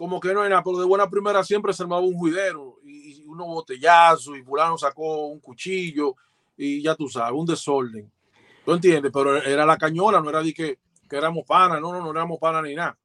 [0.00, 3.24] Como que no era, pero de buena primera siempre se armaba un juidero y, y
[3.26, 6.14] unos botellazos y fulano sacó un cuchillo
[6.56, 8.10] y ya tú sabes, un desorden.
[8.64, 9.12] ¿Tú entiendes?
[9.12, 10.78] Pero era la cañona, no era de que
[11.10, 12.96] que éramos panas, no, no, no éramos panas ni nada.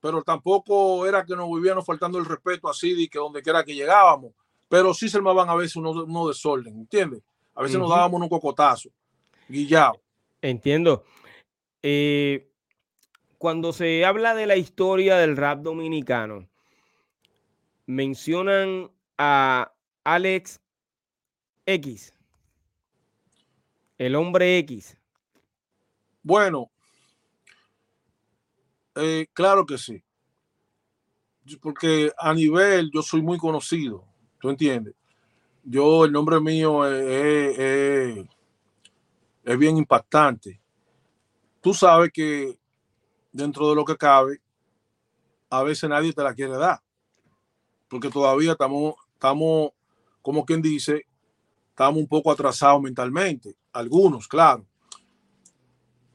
[0.00, 3.74] Pero tampoco era que nos vivíamos faltando el respeto así de que donde quiera que
[3.74, 4.32] llegábamos.
[4.68, 7.22] Pero sí se armaban a veces unos uno desorden, ¿entiendes?
[7.54, 7.82] A veces uh -huh.
[7.82, 8.88] nos dábamos un cocotazo,
[9.46, 10.00] guillado.
[10.40, 11.04] Entiendo.
[11.82, 12.48] Eh,
[13.42, 16.48] cuando se habla de la historia del rap dominicano,
[17.86, 19.72] mencionan a
[20.04, 20.60] Alex
[21.66, 22.14] X,
[23.98, 24.96] el hombre X.
[26.22, 26.70] Bueno,
[28.94, 30.00] eh, claro que sí.
[31.60, 34.06] Porque a nivel yo soy muy conocido,
[34.38, 34.94] ¿tú entiendes?
[35.64, 38.24] Yo, el nombre mío es,
[39.58, 40.60] bien impactante.
[41.60, 42.61] Tú sabes que
[43.32, 44.40] dentro de lo que cabe,
[45.50, 46.80] a veces nadie te la quiere dar.
[47.88, 49.70] Porque todavía estamos, estamos,
[50.20, 51.06] como quien dice,
[51.70, 53.56] estamos un poco atrasados mentalmente.
[53.72, 54.66] Algunos, claro.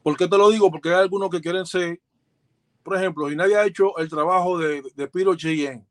[0.02, 0.70] ¿Por qué te lo digo?
[0.70, 2.00] Porque hay algunos que quieren ser,
[2.82, 5.86] por ejemplo, y nadie ha hecho el trabajo de, de Piro Cheyenne,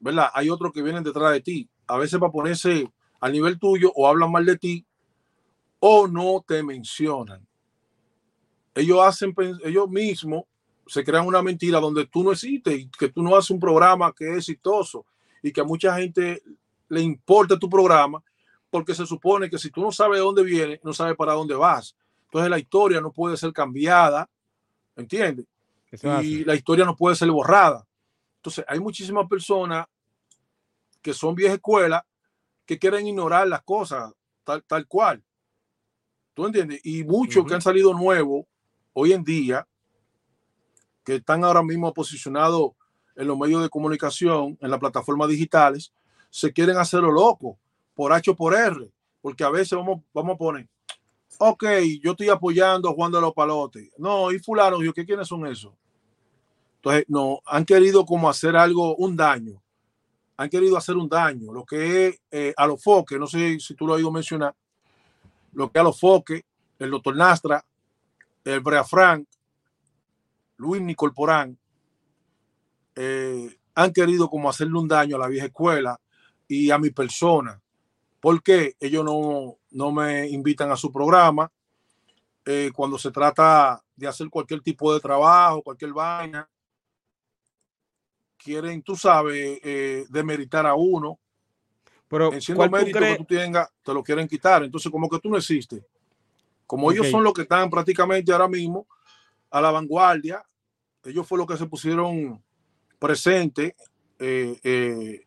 [0.00, 0.30] ¿verdad?
[0.34, 4.08] Hay otros que vienen detrás de ti, a veces para ponerse al nivel tuyo o
[4.08, 4.86] hablan mal de ti
[5.78, 7.46] o no te mencionan.
[8.74, 10.44] Ellos hacen, ellos mismos
[10.86, 14.12] se crean una mentira donde tú no existes y que tú no haces un programa
[14.12, 15.06] que es exitoso
[15.42, 16.42] y que a mucha gente
[16.88, 18.22] le importa tu programa
[18.70, 21.54] porque se supone que si tú no sabes de dónde viene, no sabes para dónde
[21.54, 21.96] vas.
[22.24, 24.28] Entonces la historia no puede ser cambiada,
[24.96, 25.46] ¿entiendes?
[26.22, 27.86] Y la historia no puede ser borrada.
[28.36, 29.86] Entonces hay muchísimas personas
[31.00, 32.04] que son vieja escuela
[32.66, 35.22] que quieren ignorar las cosas tal, tal cual.
[36.34, 36.80] ¿Tú entiendes?
[36.82, 38.46] Y muchos que han salido nuevos
[38.92, 39.66] hoy en día,
[41.04, 42.72] que están ahora mismo posicionados
[43.16, 45.92] en los medios de comunicación, en las plataformas digitales,
[46.30, 47.58] se quieren hacerlo loco,
[47.94, 48.90] por H o por R,
[49.20, 50.68] porque a veces vamos, vamos a poner,
[51.38, 51.64] ok,
[52.02, 53.90] yo estoy apoyando a Juan de los Palotes.
[53.98, 55.72] No, y fulano, yo, ¿qué quiénes son esos?
[56.76, 59.62] Entonces, no, han querido como hacer algo, un daño.
[60.36, 61.52] Han querido hacer un daño.
[61.52, 64.54] Lo que es eh, a los foques, no sé si tú lo has oído mencionar,
[65.52, 66.42] lo que a los foques,
[66.78, 67.64] el doctor Nastra,
[68.44, 69.26] el Brea Frank,
[70.56, 71.58] Luis Nicolporán,
[72.94, 76.00] eh, han querido como hacerle un daño a la vieja escuela
[76.46, 77.60] y a mi persona.
[78.20, 81.50] porque Ellos no, no me invitan a su programa.
[82.46, 86.48] Eh, cuando se trata de hacer cualquier tipo de trabajo, cualquier vaina,
[88.36, 91.18] quieren, tú sabes, eh, demeritar a uno.
[92.06, 94.62] Pero en siendo mérito que tú tengas, te lo quieren quitar.
[94.62, 95.82] Entonces, como que tú no existes.
[96.66, 98.86] Como ellos son los que están prácticamente ahora mismo
[99.54, 100.44] a la vanguardia,
[101.04, 102.42] ellos fue lo que se pusieron
[102.98, 103.76] presente
[104.18, 105.20] eh, eh,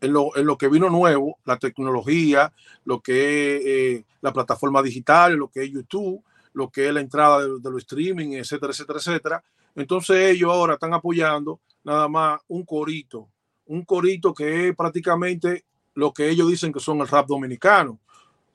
[0.00, 2.52] en, lo, en, lo, que vino nuevo, la tecnología,
[2.84, 3.12] lo que
[3.56, 6.20] es eh, la plataforma digital, lo que es YouTube,
[6.52, 9.44] lo que es la entrada de, los streaming, etcétera, etcétera, etcétera.
[9.76, 13.28] Entonces ellos ahora están apoyando nada más un corito,
[13.66, 18.00] un corito que es prácticamente lo que ellos dicen que son el rap dominicano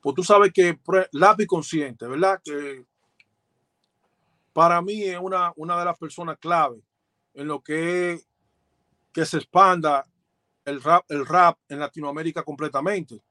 [0.01, 0.77] pues tú sabes que
[1.13, 2.39] lápiz consciente, ¿verdad?
[2.43, 2.85] Que
[4.55, 6.79] para mí es una, una de las personas clave
[7.33, 8.21] en lo que
[9.11, 10.07] que se expanda
[10.63, 13.21] el rap, el rap en Latinoamérica completamente.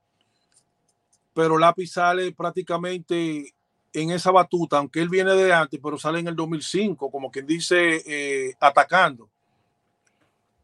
[1.33, 3.55] Pero Lápiz sale prácticamente
[3.95, 7.47] en esa batuta, aunque él viene de antes, pero sale en el 2005, como quien
[7.47, 9.31] dice, eh, atacando.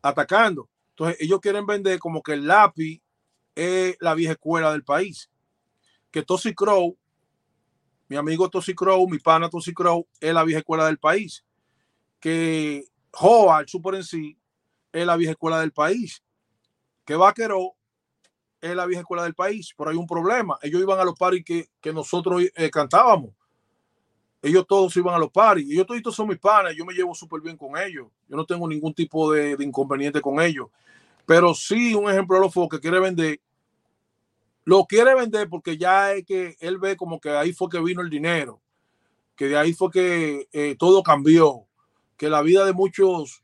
[0.02, 0.68] Atacando.
[0.90, 3.00] Entonces, ellos quieren vender como que el lápiz
[3.54, 5.30] es la vieja escuela del país
[6.10, 6.96] que Tosi Crow,
[8.10, 11.44] mi amigo Tosi Crow, mi pana Tosi Crow, es la vieja escuela del país.
[12.18, 14.36] Que Joa, el Super en sí,
[14.92, 16.20] es la vieja escuela del país.
[17.04, 17.76] Que Vaquero
[18.60, 20.58] es la vieja escuela del país, pero hay un problema.
[20.60, 23.30] Ellos iban a los paris que, que nosotros eh, cantábamos.
[24.42, 25.70] Ellos todos iban a los paris.
[25.70, 26.74] Ellos todos son mis panas.
[26.74, 28.08] Yo me llevo súper bien con ellos.
[28.26, 30.66] Yo no tengo ningún tipo de, inconveniente con ellos.
[31.26, 33.40] Pero sí, un ejemplo de los que quiere vender
[34.64, 38.02] lo quiere vender porque ya es que él ve como que ahí fue que vino
[38.02, 38.60] el dinero,
[39.36, 41.66] que de ahí fue que eh, todo cambió,
[42.16, 43.42] que la vida de muchos,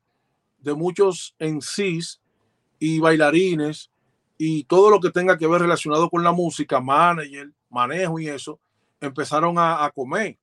[0.59, 1.99] de muchos en sí
[2.79, 3.91] y bailarines
[4.39, 8.61] y todo lo que tenga que ver relacionado con la música, manager, manejo y eso,
[9.01, 10.39] empezaron a, comer.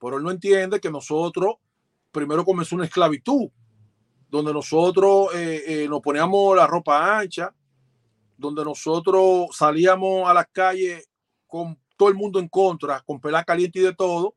[0.00, 1.56] Pero él no entiende que nosotros,
[2.10, 3.50] primero comenzó una esclavitud,
[4.28, 7.54] donde nosotros eh, eh, nos poníamos la ropa ancha,
[8.42, 11.08] donde nosotros salíamos a las calles
[11.46, 14.34] con todo el mundo en contra, con pelada caliente y de todo,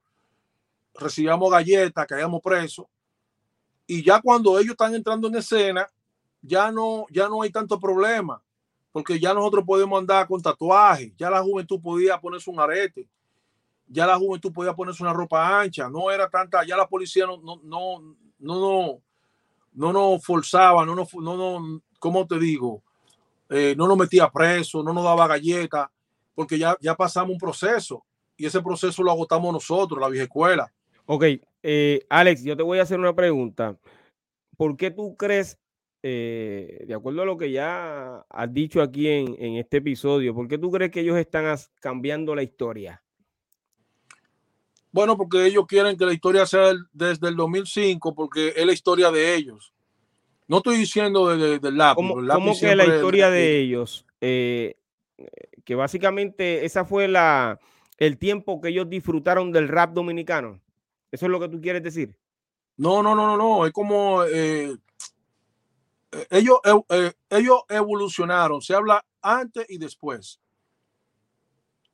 [0.94, 2.86] recibíamos galletas, caíamos presos,
[3.88, 5.88] y ya cuando ellos están entrando en escena,
[6.42, 8.42] ya no, ya no hay tanto problema,
[8.92, 13.08] porque ya nosotros podemos andar con tatuajes, ya la juventud podía ponerse un arete,
[13.88, 17.38] ya la juventud podía ponerse una ropa ancha, no era tanta, ya la policía no,
[17.38, 19.02] no, no, no, no,
[19.74, 22.84] no nos forzaba, no, no, no, no, ¿cómo te digo?
[23.50, 25.88] Eh, no nos metía preso, no nos daba galletas,
[26.34, 28.04] porque ya, ya pasamos un proceso
[28.38, 30.72] y ese proceso lo agotamos nosotros, la vieja escuela.
[31.06, 31.26] Ok,
[31.64, 33.78] eh, Alex, yo te voy a hacer una pregunta.
[34.58, 35.60] ¿Por qué tú crees,
[36.02, 40.48] eh, de acuerdo a lo que ya has dicho aquí en, en, este episodio, por
[40.48, 43.02] qué tú crees que ellos están cambiando la historia?
[44.92, 49.12] Bueno, porque ellos quieren que la historia sea desde el 2005, porque es la historia
[49.12, 49.75] de ellos.
[50.48, 51.96] No estoy diciendo del de, lápiz.
[51.96, 54.06] ¿Cómo, que la historia de ellos?
[54.22, 54.78] Eh,
[55.64, 57.60] que básicamente esa fue la,
[57.98, 60.62] el tiempo que ellos disfrutaron del rap dominicano.
[61.12, 62.18] ¿Eso es lo que tú quieres decir?
[62.78, 63.66] No, no, no, no, no.
[63.66, 64.76] Es como eh,
[66.12, 68.62] eh, ellos, eh, ellos evolucionaron.
[68.62, 70.40] Se habla antes y después.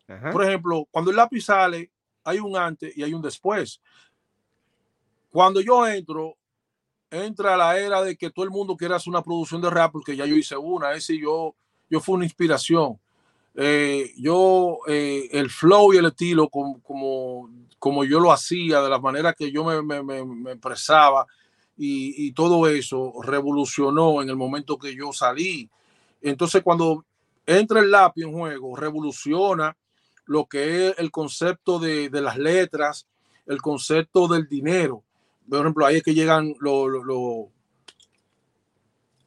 [0.08, 0.32] Ajá.
[0.32, 1.92] Por ejemplo, cuando el lápiz sale,
[2.24, 3.82] hay un antes y hay un después.
[5.30, 6.38] Cuando yo entro,
[7.12, 10.16] entra la era de que todo el mundo quiere hacer una producción de rap, porque
[10.16, 11.54] ya yo hice una, ese yo,
[11.90, 12.98] yo fue una inspiración.
[13.54, 18.90] Eh, yo, eh, el flow y el estilo, como, como, como, yo lo hacía, de
[18.90, 21.28] la manera que yo me, me, me expresaba
[21.78, 25.70] y, y, todo eso revolucionó en el momento que yo salí.
[26.22, 27.04] Entonces, cuando
[27.46, 29.76] entra el lápiz en juego, revoluciona
[30.26, 33.06] lo que es el concepto de, de las letras,
[33.48, 35.04] el concepto del dinero.
[35.50, 36.88] Por ejemplo, ahí es que llegan los,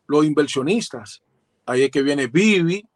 [0.07, 1.23] los, inversionistas.
[1.67, 2.87] Ahí es que viene Vivi,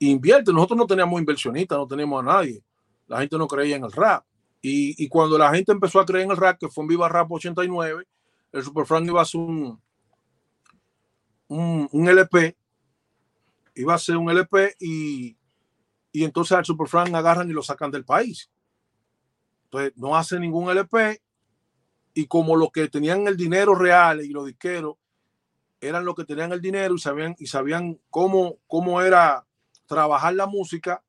[0.00, 0.52] invierte.
[0.52, 2.62] Nosotros no teníamos inversionistas, no teníamos a nadie.
[3.06, 4.24] La gente no creía en el rap.
[4.60, 7.08] Y, y, cuando la gente empezó a creer en el rap, que fue en Viva
[7.08, 8.04] Rap 89,
[8.52, 9.80] el Super Frank iba a hacer un,
[11.46, 12.56] un, un LP,
[13.76, 15.36] iba a ser un LP y,
[16.12, 18.50] y entonces al Super Frank agarran y lo sacan del país.
[19.64, 21.20] Entonces no hace ningún LP
[22.18, 24.96] y como los que tenían el dinero real y los disqueros
[25.80, 29.46] eran los que tenían el dinero y sabían, y sabían cómo, cómo era
[29.86, 31.00] trabajar la música,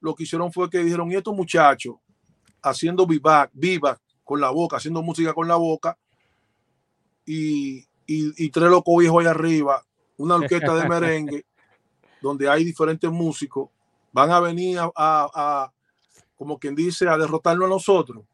[0.00, 1.94] lo que hicieron fue que dijeron, y estos muchachos
[2.62, 5.96] haciendo viva, viva con la boca, haciendo música con la boca,
[7.24, 9.86] y, y, y tres locos viejos ahí arriba,
[10.16, 11.46] una orquesta de merengue,
[12.20, 13.70] donde hay diferentes músicos,
[14.10, 15.72] van a venir a, a, a,
[16.34, 18.24] como quien dice, a derrotarnos a nosotros,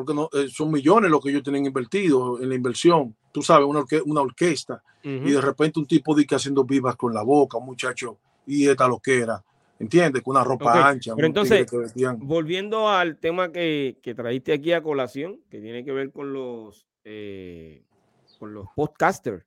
[0.00, 3.66] porque no, eh, son millones lo que ellos tienen invertido en la inversión, tú sabes,
[3.66, 5.28] una, orque una orquesta, uh -huh.
[5.28, 8.66] y de repente un tipo de que haciendo vivas con la boca, un muchacho, y
[8.66, 9.44] esta lo que era,
[9.78, 10.22] ¿entiendes?
[10.22, 10.82] Con una ropa okay.
[10.82, 11.14] ancha.
[11.14, 11.66] Pero entonces,
[12.16, 16.86] volviendo al tema que, que trajiste aquí a colación, que tiene que ver con los,
[17.04, 17.82] eh,
[18.38, 19.44] con los podcasters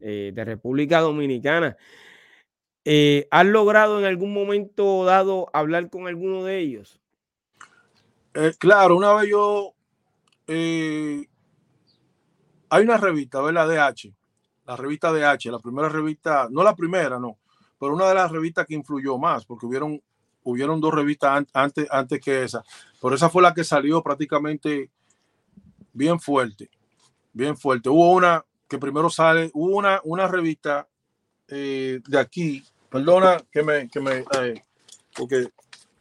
[0.00, 1.76] eh, de República Dominicana.
[2.86, 7.02] Eh, ¿Has logrado en algún momento dado hablar con alguno de ellos?
[8.58, 9.74] Claro, una vez yo
[10.52, 11.28] eh,
[12.70, 13.68] hay una revista, ¿verdad?
[13.68, 14.12] DH,
[14.66, 17.38] la revista DH, la primera revista, no la primera, no,
[17.78, 20.02] pero una de las revistas que influyó más, porque hubieron,
[20.42, 22.64] hubieron dos revistas an antes, antes que esa,
[23.00, 24.90] pero esa fue la que salió prácticamente
[25.92, 26.68] bien fuerte,
[27.32, 27.88] bien fuerte.
[27.88, 30.88] Hubo una que primero sale, hubo una, una revista
[31.46, 34.64] eh, de aquí, perdona que me, que me, eh,
[35.16, 35.46] porque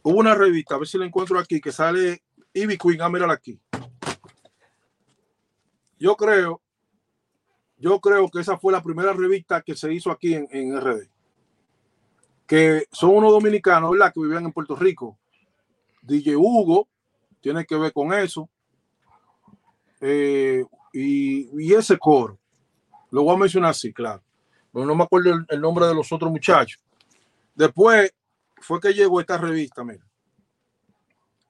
[0.02, 3.34] hubo una revista, a ver si la encuentro aquí, que sale Ivy Queen, ah, mírala
[3.34, 3.60] aquí.
[6.00, 6.62] Yo creo,
[7.78, 11.10] yo creo que esa fue la primera revista que se hizo aquí en, en RD.
[12.47, 14.14] Que son unos dominicanos, ¿verdad?
[14.14, 15.20] Que vivían en Puerto Rico.
[16.02, 16.88] DJ Hugo
[17.41, 18.50] tiene que ver con eso.
[20.02, 22.39] Eh, y, ese coro.
[23.12, 24.24] Lo voy a mencionar así, claro.
[24.72, 26.82] Pero no me acuerdo el, el nombre de los otros muchachos.
[27.56, 28.14] Después
[28.62, 30.06] fue que llegó esta revista, mira,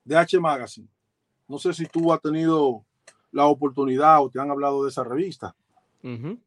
[0.04, 0.88] de H Magazine.
[1.48, 2.84] No sé si tú has tenido
[3.32, 5.56] la oportunidad o te han hablado de esa revista.
[6.04, 6.40] Uh -huh.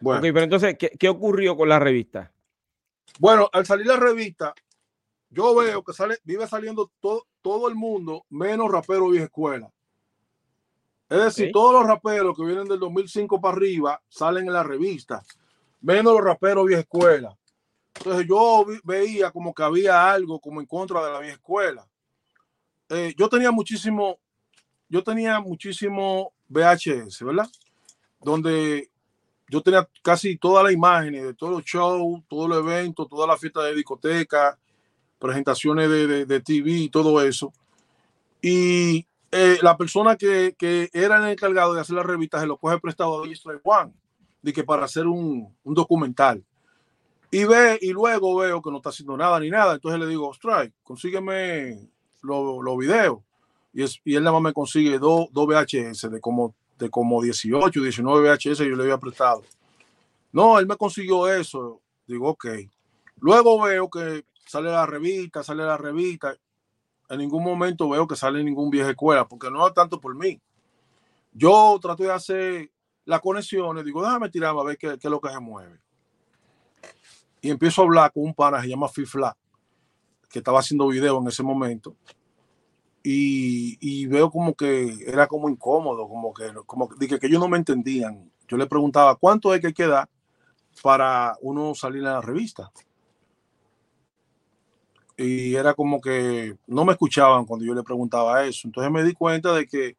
[0.00, 2.32] Bueno, okay, pero entonces, ¿qué, ¿qué, ocurrió con la revista?
[3.18, 4.54] Bueno, al salir la revista,
[5.30, 9.70] yo veo que sale, vive saliendo todo, todo el mundo, menos rapero vieja escuela.
[11.08, 11.52] Es decir, okay.
[11.52, 15.22] todos los raperos que vienen del 2005 para arriba salen en la revista,
[15.80, 17.36] menos los raperos vieja escuela.
[17.94, 21.86] Entonces yo veía como que había algo como en contra de la vieja escuela.
[22.88, 24.18] Eh, yo tenía muchísimo,
[24.92, 27.48] yo tenía muchísimo VHS, ¿verdad?
[28.20, 28.90] Donde
[29.48, 33.40] yo tenía casi todas las imágenes de todos los shows, todos los eventos, todas las
[33.40, 34.58] fiestas de discoteca,
[35.18, 37.54] presentaciones de, de, TV y todo eso.
[38.42, 42.58] Y eh, la persona que, que, era el encargado de hacer las revistas se lo
[42.58, 43.94] coge prestado a Strike One,
[44.42, 46.44] de que para hacer un, un, documental.
[47.30, 49.72] Y ve, y luego veo que no está haciendo nada ni nada.
[49.72, 51.88] Entonces le digo, Strike, consígueme
[52.20, 53.20] los lo videos.
[53.72, 57.22] Y, es, y él nada más me consigue dos, dos VHS de como, de como
[57.22, 59.42] 18, 19 VHS yo le había prestado.
[60.32, 61.80] No, él me consiguió eso.
[62.06, 62.46] Digo, ok.
[63.20, 66.36] Luego veo que sale la revista, sale la revista.
[67.08, 70.40] En ningún momento veo que sale ningún vieja escuela, porque no es tanto por mí.
[71.32, 72.70] Yo trato de hacer
[73.04, 75.78] las conexiones, digo, déjame tirarme a ver qué, qué, es lo que se mueve.
[77.40, 79.36] Y empiezo a hablar con un pana se llama Fifla,
[80.30, 81.96] que estaba haciendo video en ese momento
[83.02, 87.58] y, veo como que era como incómodo, como que, como dije que ellos no me
[87.58, 88.30] entendían.
[88.46, 90.08] Yo le preguntaba cuánto hay que quedar
[90.82, 92.70] para uno salir en la revista.
[95.16, 98.68] Y era como que no me escuchaban cuando yo le preguntaba eso.
[98.68, 99.96] Entonces me di cuenta de que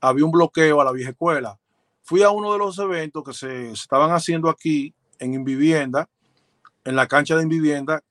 [0.00, 1.58] había un bloqueo a la vieja escuela.
[2.02, 6.08] fui a uno de los eventos que se, estaban haciendo aquí en Invivienda,
[6.84, 8.02] en la cancha de Invivienda,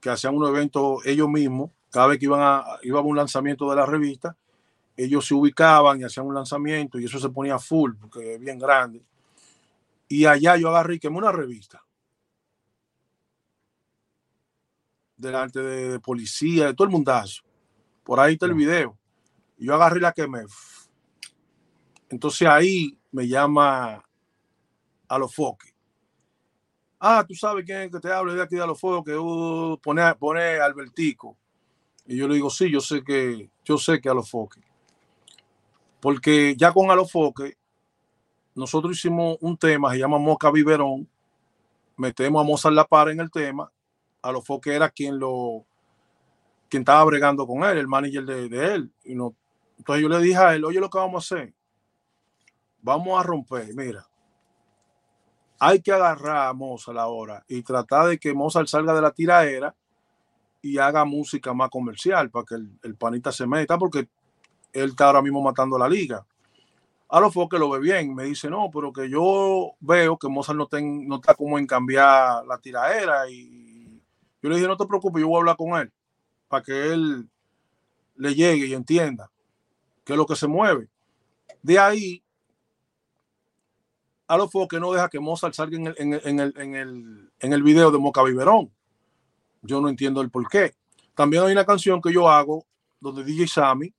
[0.00, 3.68] que hacían un evento ellos mismos, cada vez que iban a, iba a un lanzamiento
[3.70, 4.36] de la revista,
[4.96, 8.58] ellos se ubicaban y hacían un lanzamiento y eso se ponía full, porque es bien
[8.58, 9.02] grande.
[10.08, 11.84] Y allá yo agarré y quemé una revista.
[15.16, 17.42] Delante de, policía, de todo el mundazo.
[18.02, 18.98] Por ahí está el video.
[19.56, 20.44] Y yo agarré la quemé.
[22.08, 24.02] Entonces ahí me llama
[25.08, 25.74] a los foques.
[26.98, 29.78] Ah, tú sabes quién es que te habla de aquí de los foques, que uh,
[29.80, 31.36] pone, pone Albertico.
[32.08, 34.64] Y yo le digo, sí, yo sé que, yo sé que a los foques.
[36.00, 37.54] Porque ya con a los foques
[38.54, 41.06] nosotros hicimos un tema, se llama Moca Biberón,
[41.96, 43.70] metemos a Mozart La Para en el tema,
[44.22, 45.64] a lo que era quien lo
[46.68, 48.92] quien estaba bregando con él, el manager de, él.
[49.04, 49.34] Y no,
[49.76, 51.54] entonces yo le dije a él, oye lo que vamos a hacer,
[52.80, 54.08] vamos a romper, mira,
[55.58, 59.74] hay que agarrar a Mozart ahora y tratar de que Mozart salga de la tiraera
[60.72, 64.08] y haga música más comercial para que el, el panita se meta, porque
[64.72, 66.24] él está ahora mismo matando la liga
[67.08, 68.14] a los que lo ve bien.
[68.14, 72.44] Me dice, no, pero que yo veo que Mozart no, no está como en cambiar
[72.46, 73.28] la tiraera.
[73.30, 74.00] Y
[74.42, 75.90] yo le dije, no te preocupes, yo voy a hablar con él
[76.48, 77.28] para que él
[78.16, 79.30] le llegue y entienda
[80.04, 80.88] qué es lo que se mueve.
[81.62, 82.22] De ahí,
[84.26, 86.74] a los que no deja que Mozart salga en el, en el, en el, en
[86.74, 88.70] el, en el video de Moca Biberón.
[89.62, 90.74] Yo no entiendo el por qué.
[91.14, 92.64] También hay una canción que yo hago
[93.00, 93.92] donde DJ Sammy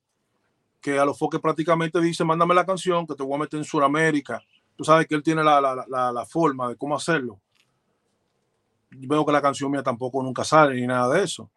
[0.80, 3.64] que a los foques prácticamente dice, mándame la canción que te voy a meter en
[3.64, 4.42] Sudamérica.
[4.76, 7.38] Tú sabes que él tiene la, la, la, forma de cómo hacerlo.
[8.90, 11.50] Veo que la canción mía tampoco nunca sale ni nada de eso.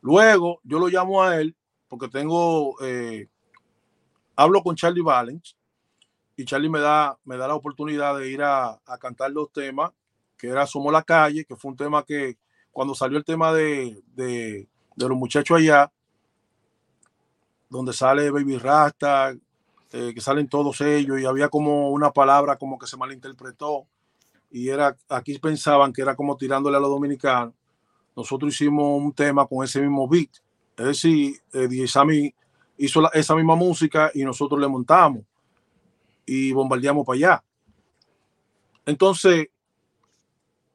[0.00, 1.56] Luego yo lo llamo a él
[1.88, 3.26] porque tengo, eh,
[4.36, 5.56] hablo con Charlie Valens
[6.36, 9.90] y Charlie me da, me da la oportunidad de ir a, a cantar los temas,
[10.36, 12.38] que era Somos la Calle, que fue un tema que
[12.78, 15.90] cuando salió el tema de, de, los muchachos allá,
[17.68, 19.34] donde sale Baby Rasta,
[19.90, 23.88] eh, que salen todos ellos y había como una palabra como que se malinterpretó
[24.52, 27.52] y era aquí pensaban que era como tirándole a los dominicanos.
[28.14, 30.30] Nosotros hicimos un tema con ese mismo beat,
[30.76, 32.32] es decir, eh, Sammy
[32.76, 35.24] hizo esa misma música y nosotros le montamos
[36.24, 37.44] y bombardeamos para allá.
[38.86, 39.48] Entonces,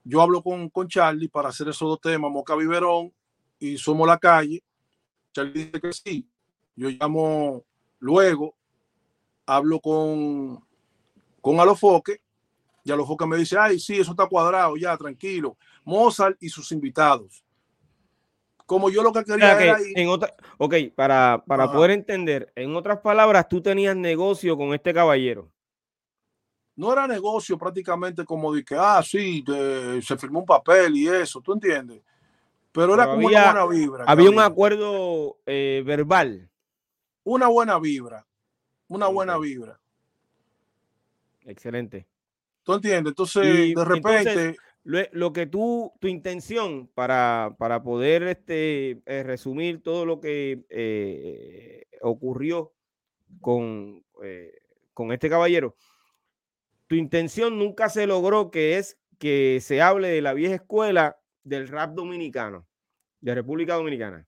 [0.03, 3.13] yo hablo con, con Charlie para hacer esos dos temas, Moca Biberón
[3.59, 4.63] y Somos la Calle.
[5.31, 6.27] Charlie dice que sí,
[6.75, 7.63] yo llamo
[7.99, 8.55] luego,
[9.45, 10.63] hablo con,
[11.41, 12.21] con Alofoque,
[12.83, 15.57] y Alofoque me dice, ay, sí, eso está cuadrado, ya, tranquilo.
[15.85, 17.43] Mozart y sus invitados.
[18.65, 22.99] Como yo lo que quería era en otra, Ok, para, para poder entender, en otras
[22.99, 25.49] palabras, tú tenías negocio con este caballero.
[26.75, 29.43] No era negocio prácticamente como de que, ah, sí,
[30.01, 32.01] se firmó un papel y eso, ¿tú entiendes?
[32.71, 34.05] Pero era como una buena vibra.
[34.07, 36.49] Había un acuerdo eh, verbal
[37.23, 38.25] una buena vibra,
[38.87, 39.79] una buena vibra.
[41.45, 42.07] Excelente.
[42.63, 43.11] ¿Tú entiendes?
[43.11, 44.57] Entonces, de repente...
[44.83, 51.85] lo, que tú, tu intención para, para poder este, eh, resumir todo lo que eh,
[52.01, 52.73] ocurrió
[53.39, 54.03] con,
[54.93, 55.75] con este caballero,
[56.93, 61.67] tu intención nunca se logró, que es que se hable de la vieja escuela del
[61.67, 62.67] rap dominicano,
[63.19, 64.27] de República Dominicana.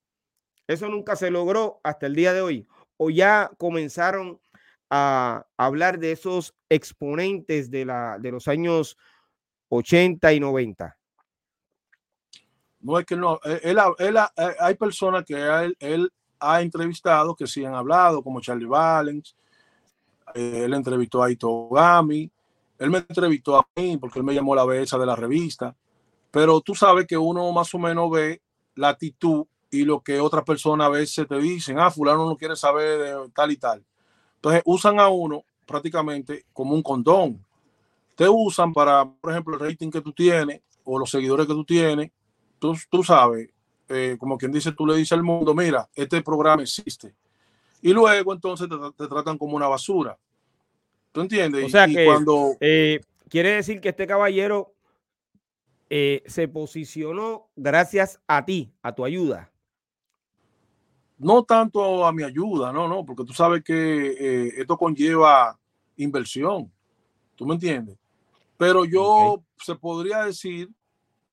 [0.66, 4.41] Eso nunca se logró hasta el día de hoy o ya comenzaron
[4.89, 8.97] a hablar de esos exponentes de, la, de los años
[9.70, 10.97] 80 y 90?
[12.80, 15.36] No es que no, él, eh, hay personas que
[15.78, 19.36] él, ha entrevistado que sí han hablado, como Charlie Valens,
[20.34, 22.32] eh, él entrevistó a Ito Gami,
[22.80, 25.76] él me entrevistó a mí porque él me llamó la belleza de la revista,
[26.32, 28.41] pero tú sabes que uno más o menos ve
[28.76, 32.55] la actitud y lo que otras personas a veces te dicen, ah, fulano no quiere
[32.55, 33.84] saber de tal y tal.
[34.36, 37.43] Entonces usan a uno prácticamente como un condón.
[38.15, 41.65] Te usan para, por ejemplo, el rating que tú tienes o los seguidores que tú
[41.65, 42.11] tienes.
[42.59, 43.49] Tú, tú sabes,
[43.89, 47.13] eh, como quien dice, tú le dices al mundo, mira, este programa existe.
[47.82, 48.67] Y luego entonces
[48.97, 50.17] te, tratan como una basura.
[51.16, 51.66] ¿Tú entiendes?
[51.66, 52.55] O sea que cuando...
[52.59, 54.76] Eh, quiere decir que este caballero
[55.89, 59.51] eh, se posicionó gracias a ti, a tu ayuda
[61.18, 65.57] no tanto a mi ayuda, no, no, porque tú sabes que eh, esto conlleva
[65.97, 66.72] inversión,
[67.36, 67.97] ¿tú me entiendes?
[68.57, 70.70] Pero yo se podría decir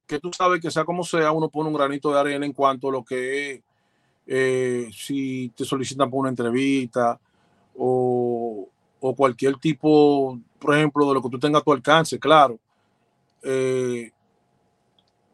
[0.07, 2.89] que tú sabes que sea como sea, uno pone un granito de arena en cuanto
[2.89, 3.63] a lo que es,
[4.27, 7.19] eh, si te solicitan por una entrevista
[7.77, 8.42] o,
[9.05, 12.57] o cualquier tipo, por ejemplo, de lo que tú tengas a tu alcance, claro,
[13.43, 14.13] eh,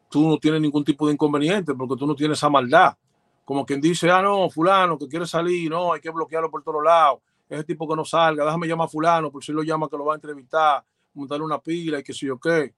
[0.09, 2.97] tú no tienes ningún tipo de inconveniente porque tú no tienes esa maldad.
[3.45, 6.83] Como quien dice, ah, no, fulano que quiere salir, no, hay que bloquearlo por todos
[6.83, 7.21] lados.
[7.47, 10.07] Ese tipo que no salga, déjame llamar a fulano, por si lo llama que lo
[10.07, 12.73] va a entrevistar, montarle una pila y que sé yo qué.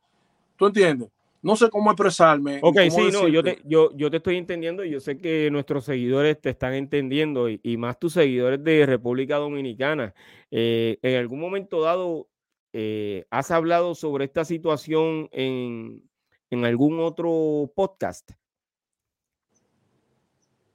[0.57, 1.09] ¿Tú entiendes?
[1.43, 2.61] No sé cómo expresarme.
[2.63, 5.87] Ok, sí, no, yo te, yo, yo te estoy entendiendo y yo sé que nuestros
[5.87, 10.15] seguidores te están entendiendo y, y más tus seguidores de República Dominicana.
[10.51, 12.29] Eh, en algún momento dado,
[12.75, 16.03] eh, ¿has hablado sobre esta situación en,
[16.51, 18.33] en algún otro podcast?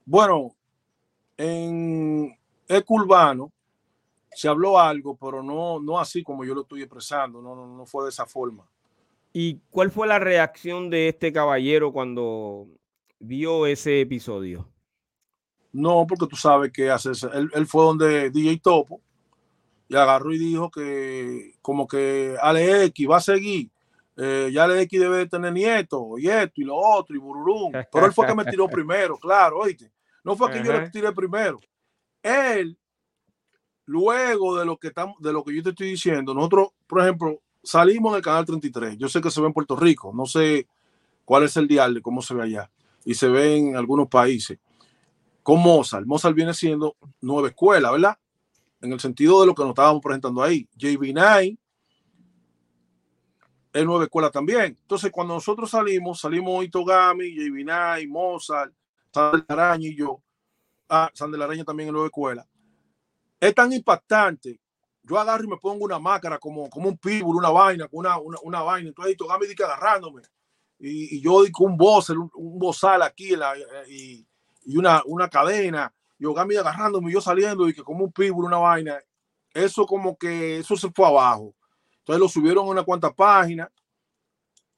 [0.03, 0.55] Bueno,
[1.37, 2.35] en
[2.67, 3.51] Ecurbano
[4.31, 7.85] se habló algo, pero no, no así como yo lo estoy expresando, no, no, no
[7.85, 8.67] fue de esa forma.
[9.37, 12.69] ¿Y cuál fue la reacción de este caballero cuando
[13.19, 14.65] vio ese episodio?
[15.73, 19.01] No, porque tú sabes que hace, él, él fue donde DJ Topo
[19.89, 23.69] y agarró y dijo que como que Ale X va a seguir.
[24.15, 27.73] Eh, ya Ale X debe tener nieto y esto y lo otro y bururum.
[27.91, 29.91] Pero él fue que me tiró primero, claro, oíste.
[30.23, 31.59] No fue que yo le tiré primero.
[32.23, 32.79] Él,
[33.85, 37.41] luego de lo que estamos, de lo que yo te estoy diciendo, nosotros, por ejemplo,
[37.65, 38.97] salimos en el canal 33.
[38.97, 40.67] Yo sé que se ve en Puerto Rico, no sé
[41.25, 42.71] cuál es el dial de cómo se ve allá.
[43.03, 44.57] Y se ve en algunos países.
[45.43, 46.05] Con Mozart.
[46.05, 48.17] Mozart viene siendo nueva escuela, ¿verdad?
[48.81, 50.67] En el sentido de lo que nos estábamos presentando ahí.
[50.77, 51.57] JB9
[53.73, 54.77] es nueva escuela también.
[54.81, 58.73] Entonces, cuando nosotros salimos, salimos Itogami, JB9, Mozart,
[59.11, 60.21] Sandel Araña y yo.
[60.89, 62.47] Ah, Sandel Araña también en nueva escuela.
[63.39, 64.59] Es tan impactante
[65.07, 68.37] yo agarro y me pongo una máscara como, como un pitbull, una vaina, una, una,
[68.43, 68.89] una vaina.
[68.89, 70.23] Entonces Togami dice agarrándome.
[70.79, 73.53] Y, y yo digo un bozal, un, un bozal aquí la,
[73.87, 74.25] y,
[74.65, 75.93] y, una, una cadena.
[76.17, 78.99] Y Ogami agarrándome, yo saliendo y que como un pitbull, una vaina.
[79.53, 81.53] Eso como que eso se fue abajo.
[81.99, 83.71] Entonces lo subieron a una cuanta página.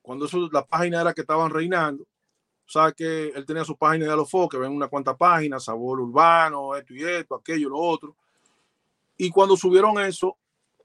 [0.02, 2.04] Cuando eso, la página era que estaban reinando.
[2.04, 6.02] O sea que él tenía su página de los que ven una cuanta páginas, sabor
[6.02, 8.16] urbano, esto y esto, aquello, lo otro
[9.18, 10.38] y cuando subieron eso,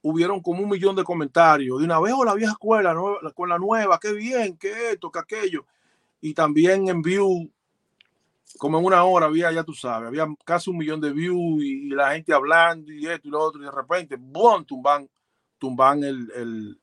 [0.03, 1.79] hubieron como un millón de comentarios.
[1.79, 2.95] De una vez, o la vieja escuela,
[3.35, 5.65] con la nueva, qué bien, qué esto, qué aquello.
[6.21, 7.51] Y también en view,
[8.59, 11.89] como en una hora había, ya tú sabes, había casi un millón de views y,
[11.91, 13.61] la gente hablando y esto y lo otro.
[13.61, 14.65] Y de repente, ¡bum!
[14.65, 15.09] tumban,
[15.59, 16.81] tumban el, el,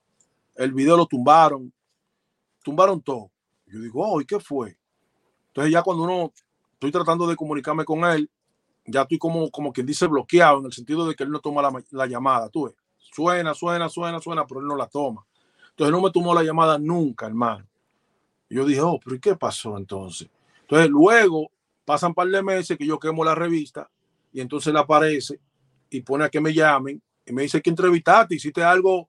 [0.55, 1.71] el video, lo tumbaron.
[2.63, 3.31] Tumbaron todo.
[3.65, 4.77] Yo digo, oh, ¿y qué fue?
[5.47, 6.33] Entonces ya cuando uno,
[6.73, 8.29] estoy tratando de comunicarme con él,
[8.91, 11.61] ya estoy como, como quien dice bloqueado en el sentido de que él no toma
[11.61, 12.49] la, la llamada.
[12.49, 15.25] Tú suena, suena, suena, suena, pero él no la toma.
[15.71, 17.65] Entonces no me tomó la llamada nunca, hermano.
[18.49, 20.29] Yo dije, oh, pero ¿y qué pasó entonces?
[20.61, 21.51] Entonces luego
[21.85, 23.89] pasan un par de meses que yo quemo la revista
[24.31, 25.39] y entonces él aparece
[25.89, 29.07] y pone a que me llamen y me dice que entrevistaste, hiciste algo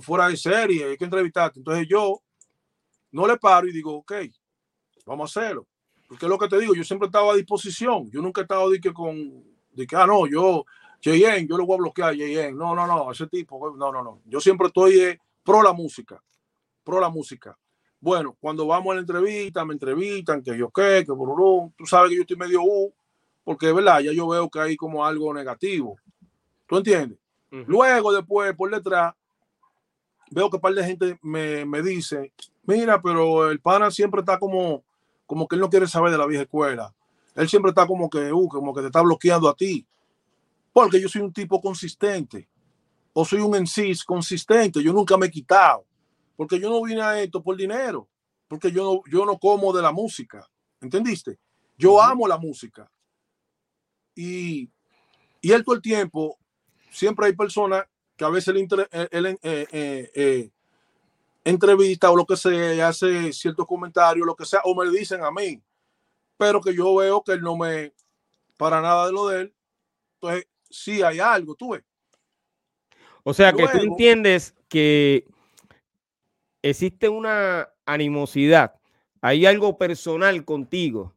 [0.00, 1.60] fuera de serie, hay que entrevistarte.
[1.60, 2.22] Entonces yo
[3.10, 4.12] no le paro y digo, ok,
[5.04, 5.66] vamos a hacerlo.
[6.12, 8.10] Porque es lo que te digo, yo siempre estaba a disposición.
[8.10, 10.66] Yo nunca he estado de que con, de que, ah, no, yo,
[11.00, 12.52] Cheyenne, yo lo voy a bloquear, Cheyenne.
[12.52, 14.20] No, no, no, ese tipo, no, no, no.
[14.26, 16.22] Yo siempre estoy eh, pro la música,
[16.84, 17.56] pro la música.
[17.98, 22.10] Bueno, cuando vamos a la entrevista, me entrevistan, que yo qué, que bururú, tú sabes
[22.10, 22.92] que yo estoy medio U,
[23.42, 25.96] porque de verdad, ya yo veo que hay como algo negativo.
[26.66, 27.18] ¿Tú entiendes?
[27.50, 27.64] Uh -huh.
[27.68, 29.14] Luego, después, por detrás,
[30.30, 32.34] veo que un par de gente me, me dice,
[32.64, 34.84] mira, pero el pana siempre está como
[35.32, 36.94] como que él no quiere saber de la vieja escuela.
[37.34, 39.86] Él siempre está como que, uh, como que te está bloqueando a ti.
[40.74, 42.50] Porque yo soy un tipo consistente.
[43.14, 44.82] O soy un ensis consistente.
[44.82, 45.86] Yo nunca me he quitado.
[46.36, 48.06] Porque yo no vine a esto por dinero.
[48.46, 50.46] Porque yo no, yo no como de la música.
[50.82, 51.38] ¿Entendiste?
[51.78, 52.92] Yo amo la música.
[54.14, 54.68] Y,
[55.40, 56.36] y él todo el tiempo,
[56.90, 57.86] siempre hay personas
[58.18, 58.68] que a veces él,
[59.10, 59.38] él eh,
[59.72, 60.50] eh, eh,
[61.44, 65.30] entrevista o lo que sea, hace ciertos comentarios, lo que sea, o me dicen a
[65.30, 65.60] mí,
[66.36, 67.92] pero que yo veo que él no me,
[68.56, 69.54] para nada de lo de él,
[70.14, 71.84] entonces sí hay algo, tú ves.
[73.24, 75.26] O sea, Luego, que tú entiendes que
[76.62, 78.80] existe una animosidad,
[79.20, 81.14] hay algo personal contigo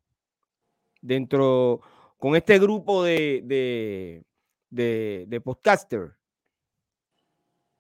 [1.02, 1.82] dentro,
[2.18, 4.24] con este grupo de, de,
[4.70, 6.16] de, de podcaster.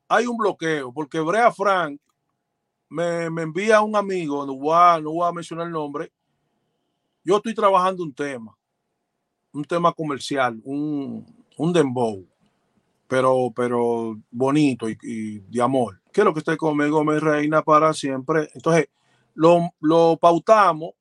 [0.08, 2.00] Hay un bloqueo, porque Brea Frank
[2.90, 6.12] me, me, envía un amigo, no voy, a, no voy a mencionar el nombre,
[7.24, 8.56] yo estoy trabajando un tema,
[9.52, 11.26] un tema comercial, un,
[11.58, 12.26] un dembow,
[13.08, 16.02] pero, pero bonito y, y de amor.
[16.12, 18.50] Quiero que esté conmigo, mi reina, para siempre.
[18.54, 18.88] Entonces,
[19.36, 20.92] lo, lo pautamos.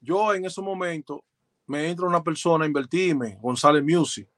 [0.00, 1.24] Yo en ese momento
[1.66, 4.28] me entra una persona a invertirme, González Music.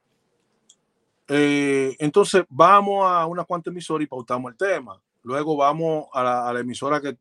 [1.27, 5.01] Eh, entonces vamos a una cuanta emisora y pautamos el tema.
[5.27, 7.17] Luego vamos a la, emisora que,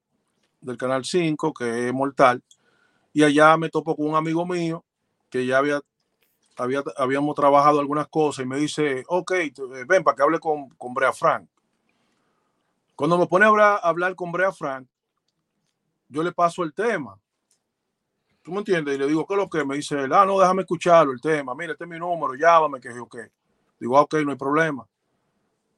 [0.61, 2.41] del Canal 5, que es Mortal,
[3.13, 4.85] y allá me topo con un amigo mío
[5.29, 5.81] que ya había,
[6.57, 9.33] había habíamos trabajado algunas cosas y me dice, ok,
[9.89, 11.49] ven para que hable con, con Brea Frank.
[12.95, 14.87] Cuando me pone a hablar, con Brea Frank,
[16.09, 17.19] yo le paso el tema.
[18.41, 18.95] ¿Tú me entiendes?
[18.95, 19.65] Y le digo, ¿qué es lo que?
[19.65, 21.57] Me dice, ah, no, déjame escucharlo, el tema.
[21.57, 23.33] Mira, este es mi número, llámame, que yo qué.
[23.81, 24.87] Digo, ah, ok, no hay problema.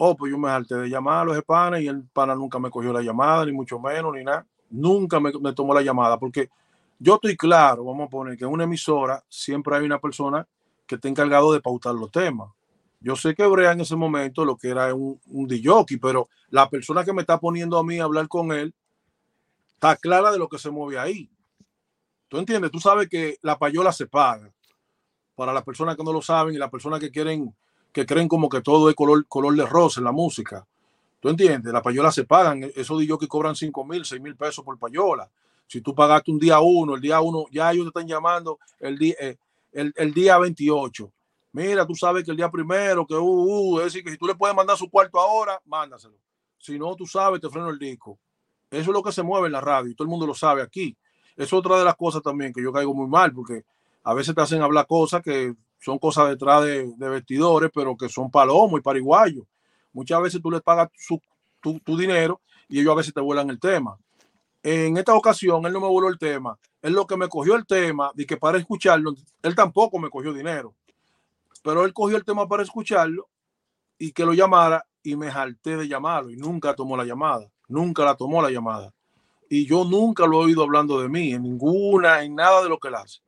[0.01, 2.71] Oh, pues yo me harté de llamar a los panas y el pana nunca me
[2.71, 4.47] cogió la llamada, ni mucho menos, ni nada.
[4.71, 6.49] Nunca me, tomó la llamada, porque
[7.01, 10.47] yo estoy claro, vamos a poner que en una emisora siempre hay una persona
[10.87, 12.49] que está encargado de pautar los temas.
[13.01, 15.49] Yo sé que Brea en ese momento lo que era un, un
[16.01, 18.73] pero la persona que me está poniendo a mí a hablar con él
[19.75, 21.31] está clara de lo que se mueve ahí.
[22.29, 22.71] ¿Tú entiendes?
[22.71, 24.53] Tú sabes que la payola se paga.
[25.35, 27.55] Para las personas que no lo saben y las personas que quieren,
[27.93, 30.67] que creen como que todo es color, color de rosa en la música.
[31.21, 31.73] ¿Tú entiendes?
[31.73, 32.71] La payola se pagan.
[32.75, 35.29] Eso digo que cobran 5 mil, 6 mil pesos por payola.
[35.67, 38.97] Si tú pagaste un día uno, el día uno, ya ellos te están llamando el
[38.99, 39.37] día, eh,
[39.73, 41.13] el día 28
[41.53, 44.27] Mira, tú sabes que el día primero, que uh, uh, es decir, que si tú
[44.27, 46.15] le puedes mandar su cuarto ahora, mándaselo.
[46.59, 48.19] Si no, tú sabes, te freno el disco.
[48.71, 50.63] Eso es lo que se mueve en la radio y todo el mundo lo sabe
[50.63, 50.97] aquí.
[51.37, 53.65] Es otra de las cosas también que yo caigo muy mal porque
[54.05, 58.31] a veces te hacen hablar cosas que son cosas detrás de, vestidores, pero que son
[58.31, 59.45] palomos y pariguayos.
[59.93, 60.89] Muchas veces tú les pagas
[61.61, 63.97] tu, dinero y ellos a veces te vuelan el tema.
[64.63, 66.59] En esta ocasión, él no me voló el tema.
[66.83, 70.33] Él lo que me cogió el tema y que para escucharlo, él tampoco me cogió
[70.33, 70.75] dinero
[71.63, 73.29] pero él cogió el tema para escucharlo
[73.99, 78.05] y que lo llamara y me jalté de llamarlo y nunca tomó la llamada, nunca
[78.05, 78.93] la tomó la llamada.
[79.51, 82.79] Y yo nunca lo he oído hablando de mí, en ninguna, en nada de lo
[82.79, 83.21] que él hace.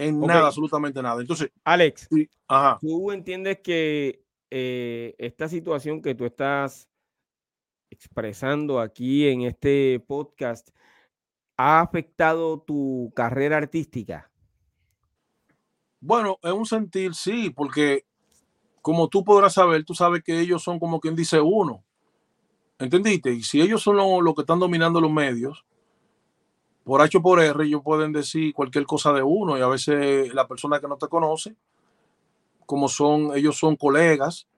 [0.00, 1.20] En nada, absolutamente nada.
[1.20, 2.08] Entonces, Alex,
[2.80, 6.88] tú entiendes que eh, esta situación que tú estás
[7.90, 10.70] expresando aquí en este podcast
[11.58, 14.30] ha afectado tu carrera artística.
[16.00, 18.06] Bueno, en un sentir sí, porque
[18.80, 21.84] como tú podrás saber, tú sabes que ellos son como quien dice uno.
[22.78, 23.32] ¿Entendiste?
[23.32, 25.66] Y si ellos son los lo que están dominando los medios,
[26.90, 30.48] por H por R, ellos pueden decir cualquier cosa de uno y a veces la
[30.48, 31.54] persona que no te conoce,
[32.66, 34.48] como son, ellos son colegas,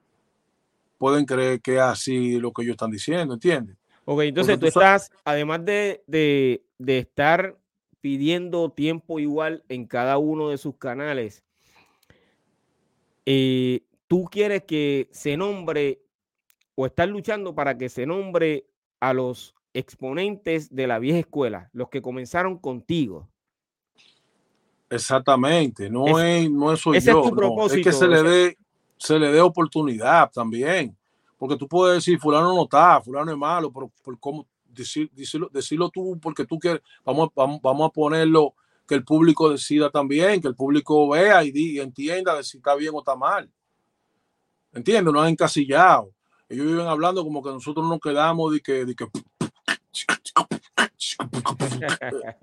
[0.97, 3.77] pueden creer que es así lo que ellos están diciendo, ¿entiendes?
[4.05, 7.55] Ok, entonces tú, estás, además de, de, de estar
[8.01, 11.43] pidiendo tiempo igual en cada uno de sus canales,
[13.27, 16.01] eh, tú quieres que se nombre
[16.73, 18.65] o estás luchando para que se nombre
[18.99, 23.29] a los exponentes de la vieja escuela, los que comenzaron contigo.
[24.89, 28.21] Exactamente, no es, no es soy ese yo, es, tu propósito, es que se le
[28.21, 28.57] dé
[28.97, 30.95] se le dé oportunidad también,
[31.37, 35.89] porque tú puedes decir fulano no está, fulano es malo, pero por cómo decirlo, decirlo
[35.89, 38.53] tú porque tú quieres, vamos, vamos, vamos, a ponerlo
[38.87, 42.91] que el público decida también, que el público vea y, entienda de si está bien
[42.93, 43.51] o está mal.
[44.71, 46.11] Entiendo, no han encasillado.
[46.49, 49.05] Ellos viven hablando como que nosotros nos quedamos de que, de que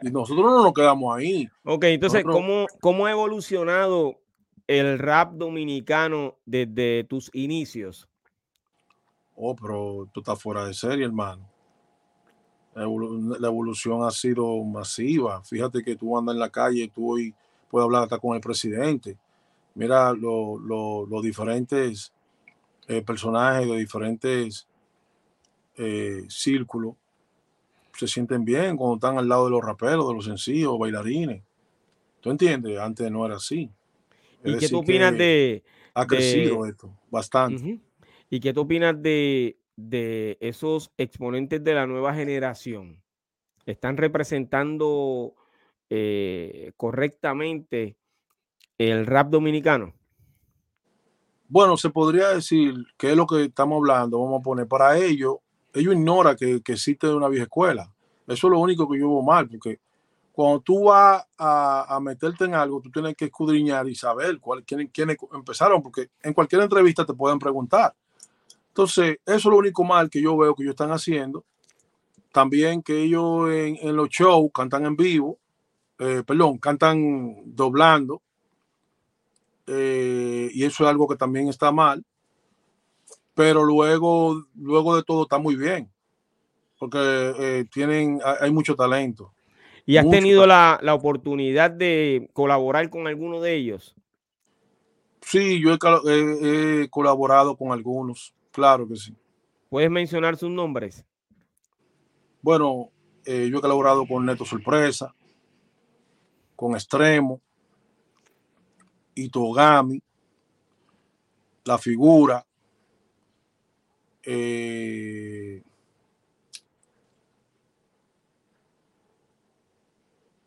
[0.03, 1.49] y nosotros no nos quedamos ahí.
[1.65, 4.21] Ok, entonces, ¿cómo, ¿cómo ha evolucionado
[4.67, 8.09] el rap dominicano desde tus inicios?
[9.35, 11.51] Oh, pero tú estás fuera de serie, hermano
[12.75, 15.43] la evolución ha sido masiva.
[15.43, 17.35] Fíjate que tú andas en la calle, tú hoy
[17.69, 19.17] puedes hablar hasta con el presidente.
[19.75, 22.13] Mira los diferentes
[22.87, 24.67] eh, personajes de diferentes
[25.77, 26.95] eh, círculos
[28.01, 31.43] se sienten bien cuando están al lado de los raperos, de los sencillos, bailarines.
[32.21, 32.79] ¿Tú entiendes?
[32.79, 33.71] Antes no era así.
[34.45, 35.63] ¿Y qué tú opinas de...
[35.95, 37.81] Ha crecido esto bastante.
[38.29, 43.03] ¿Y qué tú opinas de de esos exponentes de la nueva generación
[43.67, 45.35] están representando
[45.89, 47.97] eh, correctamente
[48.79, 49.95] el rap dominicano?
[51.49, 55.37] Bueno, se podría decir que es lo que estamos hablando, vamos a poner, para ellos,
[55.75, 57.93] ellos ignoran que, existe una vieja escuela.
[58.27, 59.81] Eso es lo único que yo veo mal, porque
[60.33, 64.91] cuando tú vas a, meterte en algo, tú tienes que escudriñar y saber cuál, quiénes,
[64.93, 67.95] quiénes empezaron, porque en cualquier entrevista te pueden preguntar
[68.71, 71.45] entonces, eso es lo único mal que yo veo que ellos están haciendo.
[72.33, 75.39] También que ellos en, los shows cantan en vivo,
[75.99, 78.23] eh, perdón, cantan doblando.
[79.67, 82.05] Eh, y eso es algo que también está mal.
[83.41, 85.91] Pero luego, luego de todo está muy bien.
[86.79, 86.99] Porque
[87.39, 89.33] eh, tienen, hay mucho talento.
[89.87, 93.97] ¿Y has tenido la, la, oportunidad de colaborar con alguno de ellos?
[95.23, 99.17] Sí, yo he, colaborado con algunos, claro que sí.
[99.71, 101.03] ¿Puedes mencionar sus nombres?
[102.43, 102.91] Bueno,
[103.25, 105.15] eh, yo he colaborado con Neto Sorpresa,
[106.57, 107.41] con Extremo,
[109.15, 109.99] Itogami,
[111.65, 112.45] La Figura,
[114.23, 115.63] eh,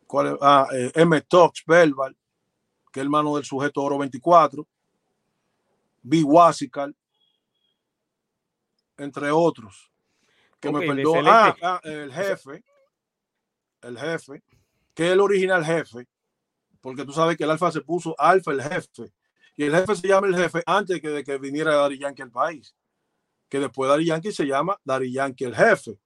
[0.06, 0.34] ¿cuál es?
[0.40, 1.20] Ah, eh, M.
[1.22, 2.16] Tox, Belval,
[2.92, 4.66] que es hermano del sujeto Oro 24,
[6.02, 6.22] B.
[6.22, 6.94] Wasical,
[8.96, 9.90] entre otros.
[10.60, 11.24] Que me perdón.
[11.26, 12.64] Ah, ah, el jefe,
[13.82, 14.42] el jefe,
[14.94, 16.06] que es el original jefe,
[16.80, 19.12] porque tú sabes que el alfa se puso alfa el jefe.
[19.56, 22.74] Y el jefe se llama el jefe antes de que viniera Dari Yankee al país.
[23.54, 25.96] Que después Dari Yankee se llama Dari Yankee el jefe.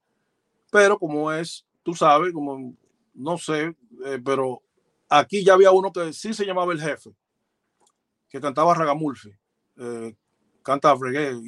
[0.71, 2.75] Pero como es, tú sabes, como
[3.15, 3.75] no sé,
[4.05, 4.61] eh, pero
[5.09, 7.09] aquí ya había uno que sí se llamaba el jefe,
[8.29, 9.31] que cantaba Ragamulfi,
[9.77, 10.15] eh,
[10.61, 11.41] canta reggae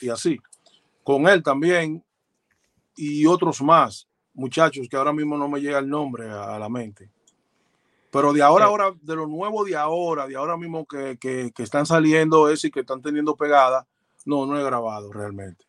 [0.00, 0.38] y, así.
[1.02, 2.04] Con él también
[2.94, 7.10] y otros más, muchachos, que ahora mismo no me llega el nombre a, la mente.
[8.12, 11.84] Pero de ahora, ahora, de lo nuevo de ahora, de ahora mismo que, que, están
[11.84, 13.88] saliendo ese y que están teniendo pegada,
[14.28, 15.64] no, no he grabado realmente.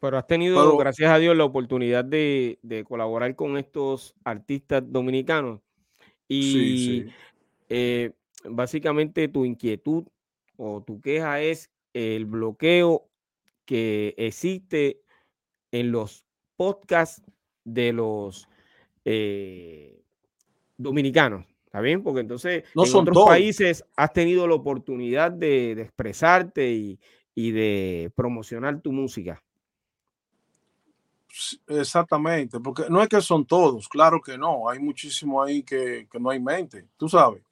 [0.00, 5.60] Pero has tenido, gracias a Dios, la oportunidad de, de, colaborar con estos artistas dominicanos
[6.28, 7.06] y
[7.68, 8.12] eh,
[8.44, 10.04] básicamente tu inquietud
[10.56, 13.08] o tu queja es el bloqueo
[13.64, 15.00] que existe
[15.70, 16.24] en los
[16.56, 17.22] podcasts
[17.64, 18.48] de los
[19.04, 20.02] eh,
[20.76, 21.46] dominicanos.
[21.66, 22.02] ¿Está bien?
[22.02, 27.00] Porque entonces no en otros países has tenido la oportunidad de, expresarte y,
[27.34, 29.42] y, de promocionar tu música.
[31.66, 36.30] Exactamente, porque no es que son todos, claro que no, hay muchísimo ahí que, no
[36.30, 37.42] hay mente, tú sabes.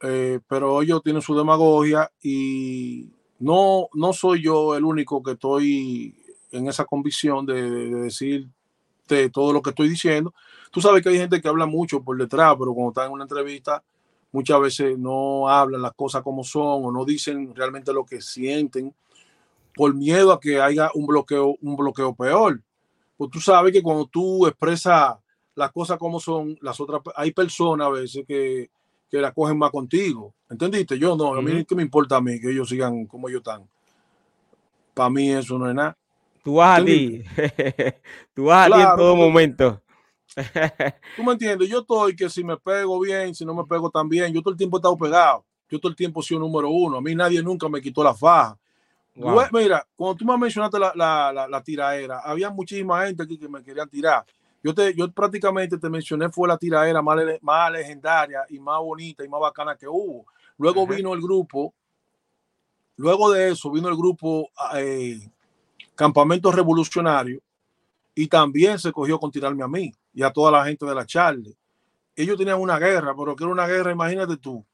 [0.00, 6.16] Eh, pero ellos tienen su demagogia y no, no soy yo el único que estoy
[6.50, 8.08] en esa convicción de,
[9.08, 10.34] de todo lo que estoy diciendo.
[10.70, 13.24] Tú sabes que hay gente que habla mucho por detrás, pero cuando está en una
[13.24, 13.82] entrevista,
[14.32, 18.94] muchas veces no hablan las cosas como son o no dicen realmente lo que sienten
[19.74, 22.60] por miedo a que haya un bloqueo, un bloqueo peor.
[23.16, 25.16] Pues tú sabes que cuando tú expresas
[25.54, 28.70] las cosas como son, las otras, hay personas a veces que,
[29.10, 30.34] que la cogen más contigo.
[30.48, 30.98] ¿Entendiste?
[30.98, 33.68] Yo no, a mí que me importa a mí que ellos sigan como ellos están.
[34.94, 35.96] Para mí eso no es nada.
[36.42, 37.22] Tú vas a ti.
[38.34, 39.80] tú vas a ti en todo momento.
[41.16, 44.08] tú me entiendes, yo estoy que si me pego bien, si no me pego tan
[44.08, 45.44] bien, yo todo el tiempo he estado pegado.
[45.68, 46.98] Yo todo el tiempo he sido número uno.
[46.98, 48.58] A mí nadie nunca me quitó la faja.
[49.14, 53.62] Mira, cuando tú me mencionaste la, la, la, tiraera, había muchísima gente aquí que me
[53.62, 54.24] querían tirar.
[54.62, 59.24] Yo, te, yo prácticamente te mencioné fue la tiraera más, más legendaria y más bonita
[59.24, 60.26] y más bacana que hubo.
[60.56, 61.74] Luego vino el grupo,
[62.96, 65.18] luego de eso vino el grupo eh,
[65.94, 67.42] Campamento Revolucionario
[68.14, 71.06] y también se cogió con tirarme a mí y a toda la gente de la
[71.06, 71.56] Charlie.
[72.14, 74.64] Ellos tenían una guerra, pero que era una guerra, imagínate tú,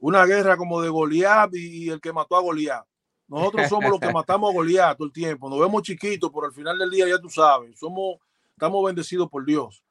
[0.00, 2.84] una guerra como de Goliat y, el que mató a Goliat
[3.26, 5.48] nosotros somos los que matamos a Goliat todo el tiempo.
[5.48, 8.18] Nos vemos chiquitos, pero al final del día ya tú sabes, somos,
[8.52, 9.82] estamos bendecidos por Dios.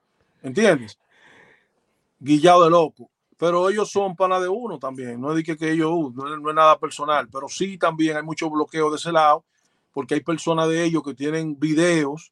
[0.41, 0.97] ¿Entiendes?
[2.19, 3.09] Guillado de loco.
[3.37, 5.19] Pero ellos son pana de uno también.
[5.19, 8.49] No es que, que ellos, uh, no, es nada personal, pero sí también hay mucho
[8.49, 9.43] bloqueo de ese lado,
[9.91, 12.31] porque hay personas de ellos que tienen videos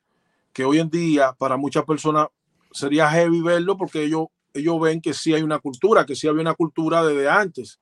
[0.53, 2.27] que hoy en día para muchas personas
[2.71, 6.41] sería heavy verlo porque ellos, ellos ven que sí hay una cultura, que sí había
[6.41, 7.79] una cultura desde antes,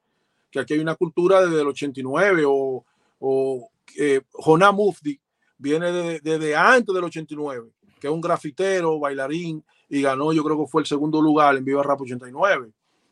[0.52, 2.86] que aquí hay una cultura desde el 89 o
[3.20, 5.20] o eh, Jonah Mufti
[5.58, 10.68] viene desde antes del 89, que es un grafitero, bailarín, y ganó, yo creo que
[10.68, 12.72] fue el segundo lugar en Viva Rap 89,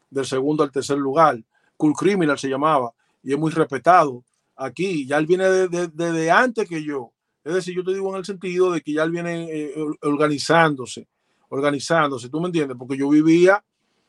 [0.09, 1.37] del segundo al tercer lugar.
[1.75, 4.23] Cool Criminal se llamaba, y es muy respetado
[4.55, 5.05] aquí.
[5.05, 7.11] Ya él viene desde antes que yo.
[7.47, 11.07] Es decir, yo te digo en el sentido de que ya él viene eh, organizándose,
[11.47, 12.75] organizándose, ¿tú me entiendes?
[12.77, 13.63] Porque yo vivía,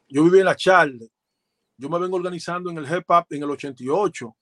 [0.08, 1.08] yo vivía en la Charle.
[1.76, 4.36] Yo me vengo organizando en el hip hop en el 88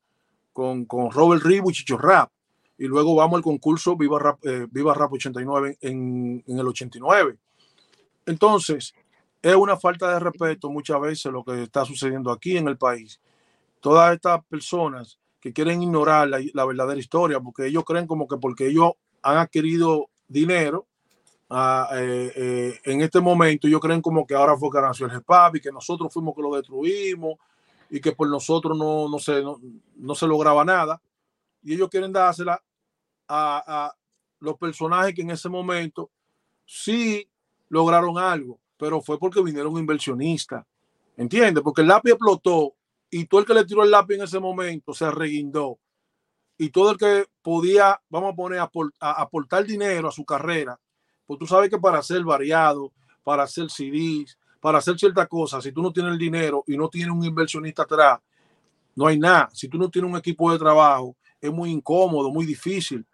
[0.50, 2.30] con, con Robert Ribu y Chicho Rap.
[2.78, 7.36] Y luego vamos al concurso Viva Rap, eh, Viva Rap 89 en, en el 89.
[8.24, 8.94] Entonces,
[9.42, 13.20] es una falta de respeto muchas veces lo que está sucediendo aquí en el país.
[13.78, 18.66] Todas estas personas que quieren ignorar la, verdadera historia, porque ellos creen como que porque
[18.66, 20.88] ellos han adquirido dinero
[21.48, 25.12] ah, eh, eh, en este momento, ellos creen como que ahora fue que nació el
[25.12, 27.36] GEPAP y que nosotros fuimos que lo destruimos
[27.88, 31.00] y que por nosotros no, no, se, no, se lograba nada.
[31.62, 32.60] Y ellos quieren dársela
[33.28, 33.94] a, a
[34.40, 36.10] los personajes que en ese momento
[36.64, 37.30] sí
[37.68, 40.66] lograron algo, pero fue porque vinieron inversionistas.
[41.16, 41.62] ¿Entiendes?
[41.62, 42.74] Porque el lápiz explotó
[43.18, 45.78] y todo el que le tiró el lápiz en ese momento se reguindó.
[46.58, 48.60] Y todo el que podía, vamos a poner,
[49.00, 50.78] aportar dinero a su carrera,
[51.24, 52.92] pues tú sabes que para ser variado,
[53.22, 56.90] para hacer CDs, para hacer ciertas cosas, si tú no tienes el dinero y no
[56.90, 58.20] tienes un inversionista atrás,
[58.94, 59.48] no hay nada.
[59.54, 63.06] Si tú no tienes un equipo de trabajo, es muy incómodo, muy difícil.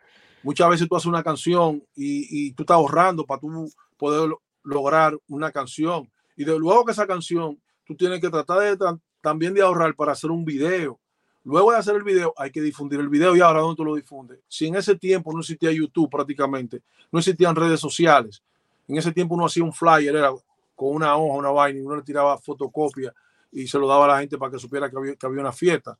[0.43, 4.31] Muchas veces tú haces una canción y, y tú estás ahorrando para tú poder
[4.65, 6.11] lograr una canción.
[6.37, 10.13] Y de luego que esa canción, tú tienes que tratar de también de ahorrar para
[10.13, 10.99] hacer un video.
[11.45, 13.95] Luego de hacer el video, hay que difundir el video y ahora dónde tú lo
[13.95, 14.41] difundes.
[14.47, 18.43] Si en ese tiempo no existía YouTube prácticamente, no existían redes sociales.
[18.87, 20.31] En ese tiempo uno hacía un flyer, era
[20.75, 23.13] con una hoja, una vaina, y uno le tiraba fotocopia
[23.51, 25.53] y se lo daba a la gente para que supiera que había, que había una
[25.53, 25.99] fiesta.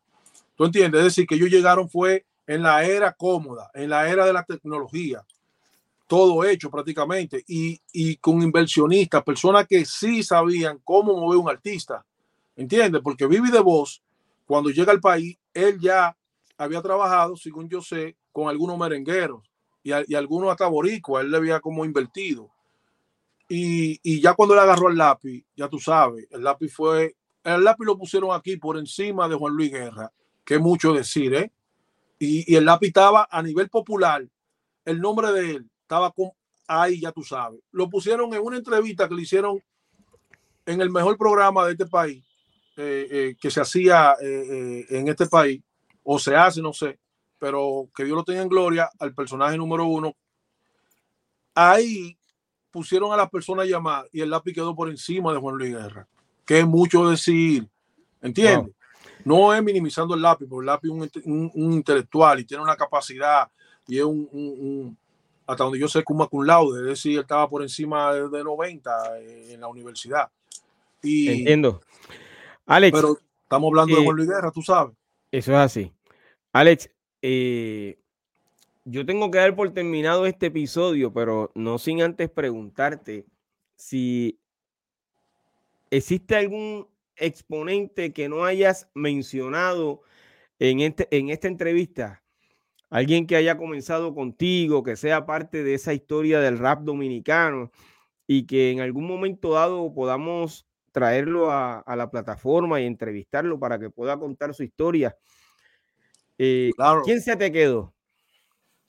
[0.55, 1.01] ¿Tú entiendes?
[1.01, 4.45] Es decir, que ellos llegaron fue en la era cómoda, en la era de la
[4.45, 5.25] tecnología
[6.13, 12.05] todo hecho prácticamente y, y con inversionistas, personas que sí sabían cómo mover un artista,
[12.57, 13.03] ¿entiendes?
[13.03, 14.03] Porque Vivi de Voz,
[14.47, 16.17] cuando llega al país, él ya
[16.57, 19.43] había trabajado, según yo sé, con algunos merengueros
[19.83, 22.51] y, y algunos hasta boricua, él le había como invertido.
[23.49, 27.65] Y, y, ya cuando le agarró el lápiz, ya tú sabes, el lápiz fue, el
[27.65, 30.11] lápiz lo pusieron aquí por encima de Juan Luis Guerra,
[30.45, 31.53] que mucho decir, ¿eh?
[32.19, 34.27] Y, y el lápiz estaba a nivel popular,
[34.85, 36.15] el nombre de él estaba
[36.67, 37.61] ahí, ya tú sabes.
[37.73, 39.63] Lo pusieron en una entrevista que le hicieron
[40.65, 42.25] en el mejor programa de este país,
[42.77, 45.61] eh, eh, que se hacía eh, en este país,
[46.03, 46.99] o se hace, no sé,
[47.39, 50.17] pero que Dios lo tenga en gloria, al personaje número uno.
[51.55, 52.17] Ahí
[52.71, 55.73] pusieron a las personas a llamar y el lápiz quedó por encima de Juan Luis
[55.73, 56.09] Guerra,
[56.47, 57.69] que es mucho decir,
[58.23, 58.75] ¿entiendes?
[59.23, 62.75] No es minimizando el lápiz, porque el lápiz es un, un, intelectual y tiene una
[62.75, 63.49] capacidad
[63.87, 64.97] y es un,
[65.47, 69.19] hasta donde yo sé, Kuma Cum Laude, es decir, él estaba por encima de, 90
[69.21, 70.31] en la universidad.
[71.03, 71.83] Y, Entiendo.
[72.67, 72.99] Alex.
[72.99, 74.95] Pero estamos hablando de Juan Luis Guerra, tú sabes.
[75.31, 75.93] Eso es así.
[76.53, 76.91] Alex,
[77.23, 77.99] eh,
[78.85, 83.27] yo tengo que dar por terminado este episodio, pero no sin antes preguntarte
[83.77, 84.39] si
[85.91, 90.03] existe algún exponente que no hayas mencionado
[90.59, 92.23] en, este, en esta entrevista
[92.93, 97.71] alguien que haya comenzado contigo, que sea parte de esa historia del rap dominicano
[98.27, 103.91] y que en algún momento dado podamos traerlo a, la plataforma y entrevistarlo para que
[103.91, 105.17] pueda contar su historia.
[106.39, 106.71] Eh,
[107.05, 107.93] ¿Quién se te quedó?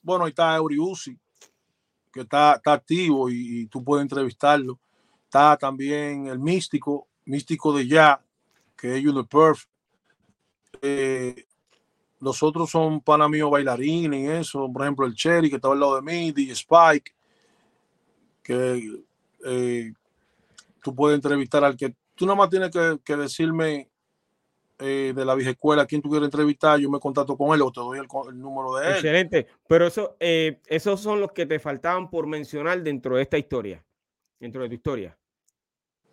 [0.02, 1.18] Bueno, ahí está Euriusi,
[2.12, 4.78] que está, está activo y, tú puedes entrevistarlo.
[5.24, 8.22] Está también el místico, místico de ya,
[8.76, 9.64] que es Uniperf.
[10.82, 11.46] Eh,
[12.20, 15.96] los otros son mío bailarines y eso, por ejemplo, el Cherry que estaba al lado
[15.96, 17.12] de mí, DJ Spike,
[18.42, 19.02] que
[19.46, 19.92] eh,
[20.84, 23.88] tú puedes entrevistar al que tú nada más tienes que, decirme
[24.78, 27.72] eh, de la vieja escuela quién tú quieres entrevistar, yo me contacto con él o
[27.72, 28.92] te doy el, número de él.
[28.92, 33.38] Excelente, pero eso, eh, esos son los que te faltaban por mencionar dentro de esta
[33.38, 33.82] historia,
[34.38, 35.16] dentro de tu historia.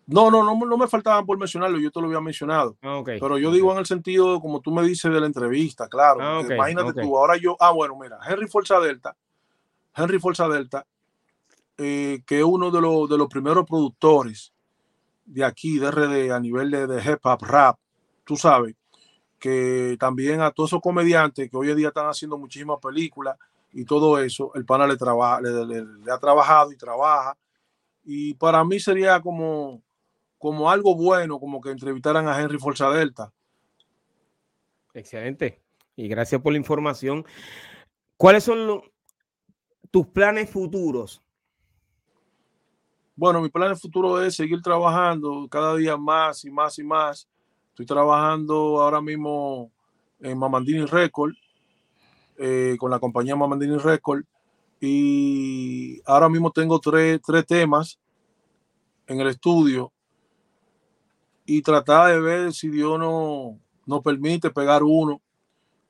[0.08, 2.78] No, no, no, no me faltaban por mencionarlo, yo te lo había mencionado.
[2.82, 6.20] Ah, pero yo digo en el sentido, como tú me dices de la entrevista, claro.
[6.22, 9.18] Ah, imagínate tú, ahora yo, ah, bueno, mira, Henry Forza Delta,
[9.94, 10.88] Henry Forza Delta,
[11.78, 14.51] eh, que es uno de los, de los primeros productores
[15.34, 17.80] de aquí, de RD, a nivel de, de hip hop, rap,
[18.24, 18.76] tú sabes,
[19.40, 23.38] que también a todos esos comediantes que hoy en día están haciendo muchísimas películas
[23.74, 27.38] y todo eso, el pana le, trabaja, le ha trabajado y trabaja.
[28.04, 29.82] Y para mí sería como
[30.42, 33.32] como algo bueno, como que entrevistaran a Henry Forza Delta.
[34.92, 35.62] Excelente.
[35.96, 37.24] Y gracias por la información.
[38.18, 38.82] ¿Cuáles son
[39.92, 41.22] tus planes futuros?
[43.22, 47.28] Bueno, mi plan futuro es seguir trabajando cada día más y más y más.
[47.70, 49.72] Estoy trabajando ahora mismo
[50.20, 51.34] en Mamandini Record,
[52.40, 54.24] eh, con la compañía Mamandini Record.
[54.80, 58.00] Y ahora mismo tengo tres, tres temas
[59.06, 59.94] en el estudio
[61.46, 65.22] y tratar de ver si Dios no nos permite pegar uno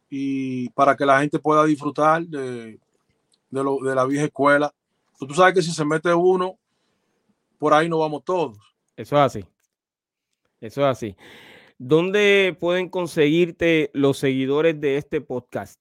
[0.09, 2.77] y para que la gente pueda disfrutar de,
[3.49, 4.73] de, lo, de la vieja escuela.
[5.17, 6.57] Tú sabes que si se mete uno,
[7.61, 8.57] por ahí no vamos todos.
[8.97, 9.45] Eso es así.
[10.59, 11.15] Eso es así.
[11.77, 15.79] ¿Dónde pueden conseguirte los seguidores de este podcast?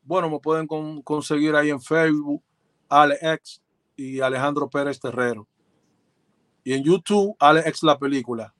[0.00, 0.68] Bueno, me pueden
[1.02, 2.40] conseguir ahí en Facebook,
[2.88, 3.64] Alex
[3.96, 5.48] y Alejandro Pérez Terrero
[6.62, 8.54] y en YouTube, Alex la película.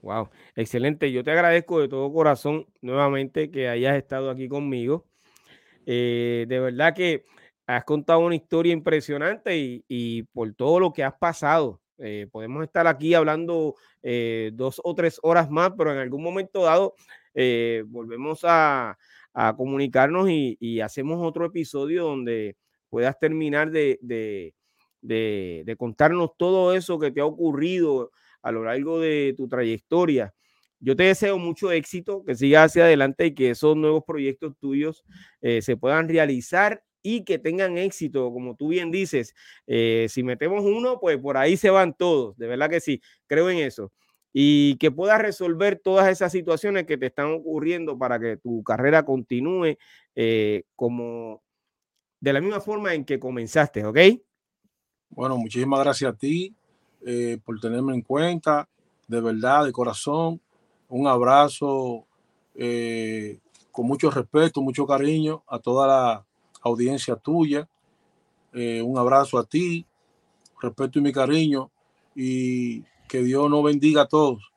[0.00, 1.12] Wow, excelente.
[1.12, 5.04] Yo te agradezco de todo corazón nuevamente que hayas estado aquí conmigo.
[5.84, 7.26] Eh, de verdad que
[7.66, 12.86] has contado una historia impresionante y, por todo lo que has pasado Eh, podemos estar
[12.86, 16.94] aquí hablando eh, dos o tres horas más, pero en algún momento dado
[17.34, 18.98] eh, volvemos a,
[19.56, 22.56] comunicarnos y, hacemos otro episodio donde
[22.90, 23.98] puedas terminar de,
[25.02, 28.12] de, contarnos todo eso que te ha ocurrido
[28.42, 30.34] a lo largo de tu trayectoria.
[30.80, 35.04] Yo te deseo mucho éxito, que sigas hacia adelante y que esos nuevos proyectos tuyos
[35.40, 39.32] se puedan realizar y que tengan éxito, como tú bien dices.
[39.68, 43.48] Eh, si metemos uno, pues por ahí se van todos, de verdad que sí, creo
[43.48, 43.92] en eso.
[44.32, 49.04] Y que puedas resolver todas esas situaciones que te están ocurriendo para que tu carrera
[49.04, 49.76] continúe
[50.16, 51.44] eh, como
[52.18, 53.98] de la misma forma en que comenzaste, ¿ok?
[55.10, 56.52] Bueno, muchísimas gracias a ti
[57.06, 58.68] eh, por tenerme en cuenta,
[59.06, 60.40] de verdad, de corazón.
[60.88, 62.04] Un abrazo
[63.70, 66.25] con mucho respeto, mucho cariño a toda la
[66.66, 67.68] audiencia tuya.
[68.52, 69.86] Eh, un abrazo a ti,
[70.60, 71.70] respeto y mi cariño
[72.14, 74.50] y que Dios nos bendiga a todos.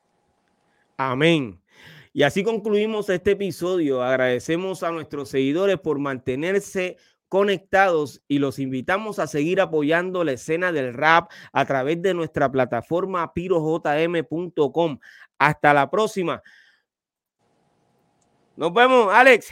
[0.96, 1.60] Amén.
[2.12, 4.02] Y así concluimos este episodio.
[4.02, 6.96] Agradecemos a nuestros seguidores por mantenerse
[7.28, 12.50] conectados y los invitamos a seguir apoyando la escena del rap a través de nuestra
[12.50, 14.98] plataforma pirojm.com.
[15.38, 16.42] Hasta la próxima.
[18.56, 19.50] Nos vemos, Alex.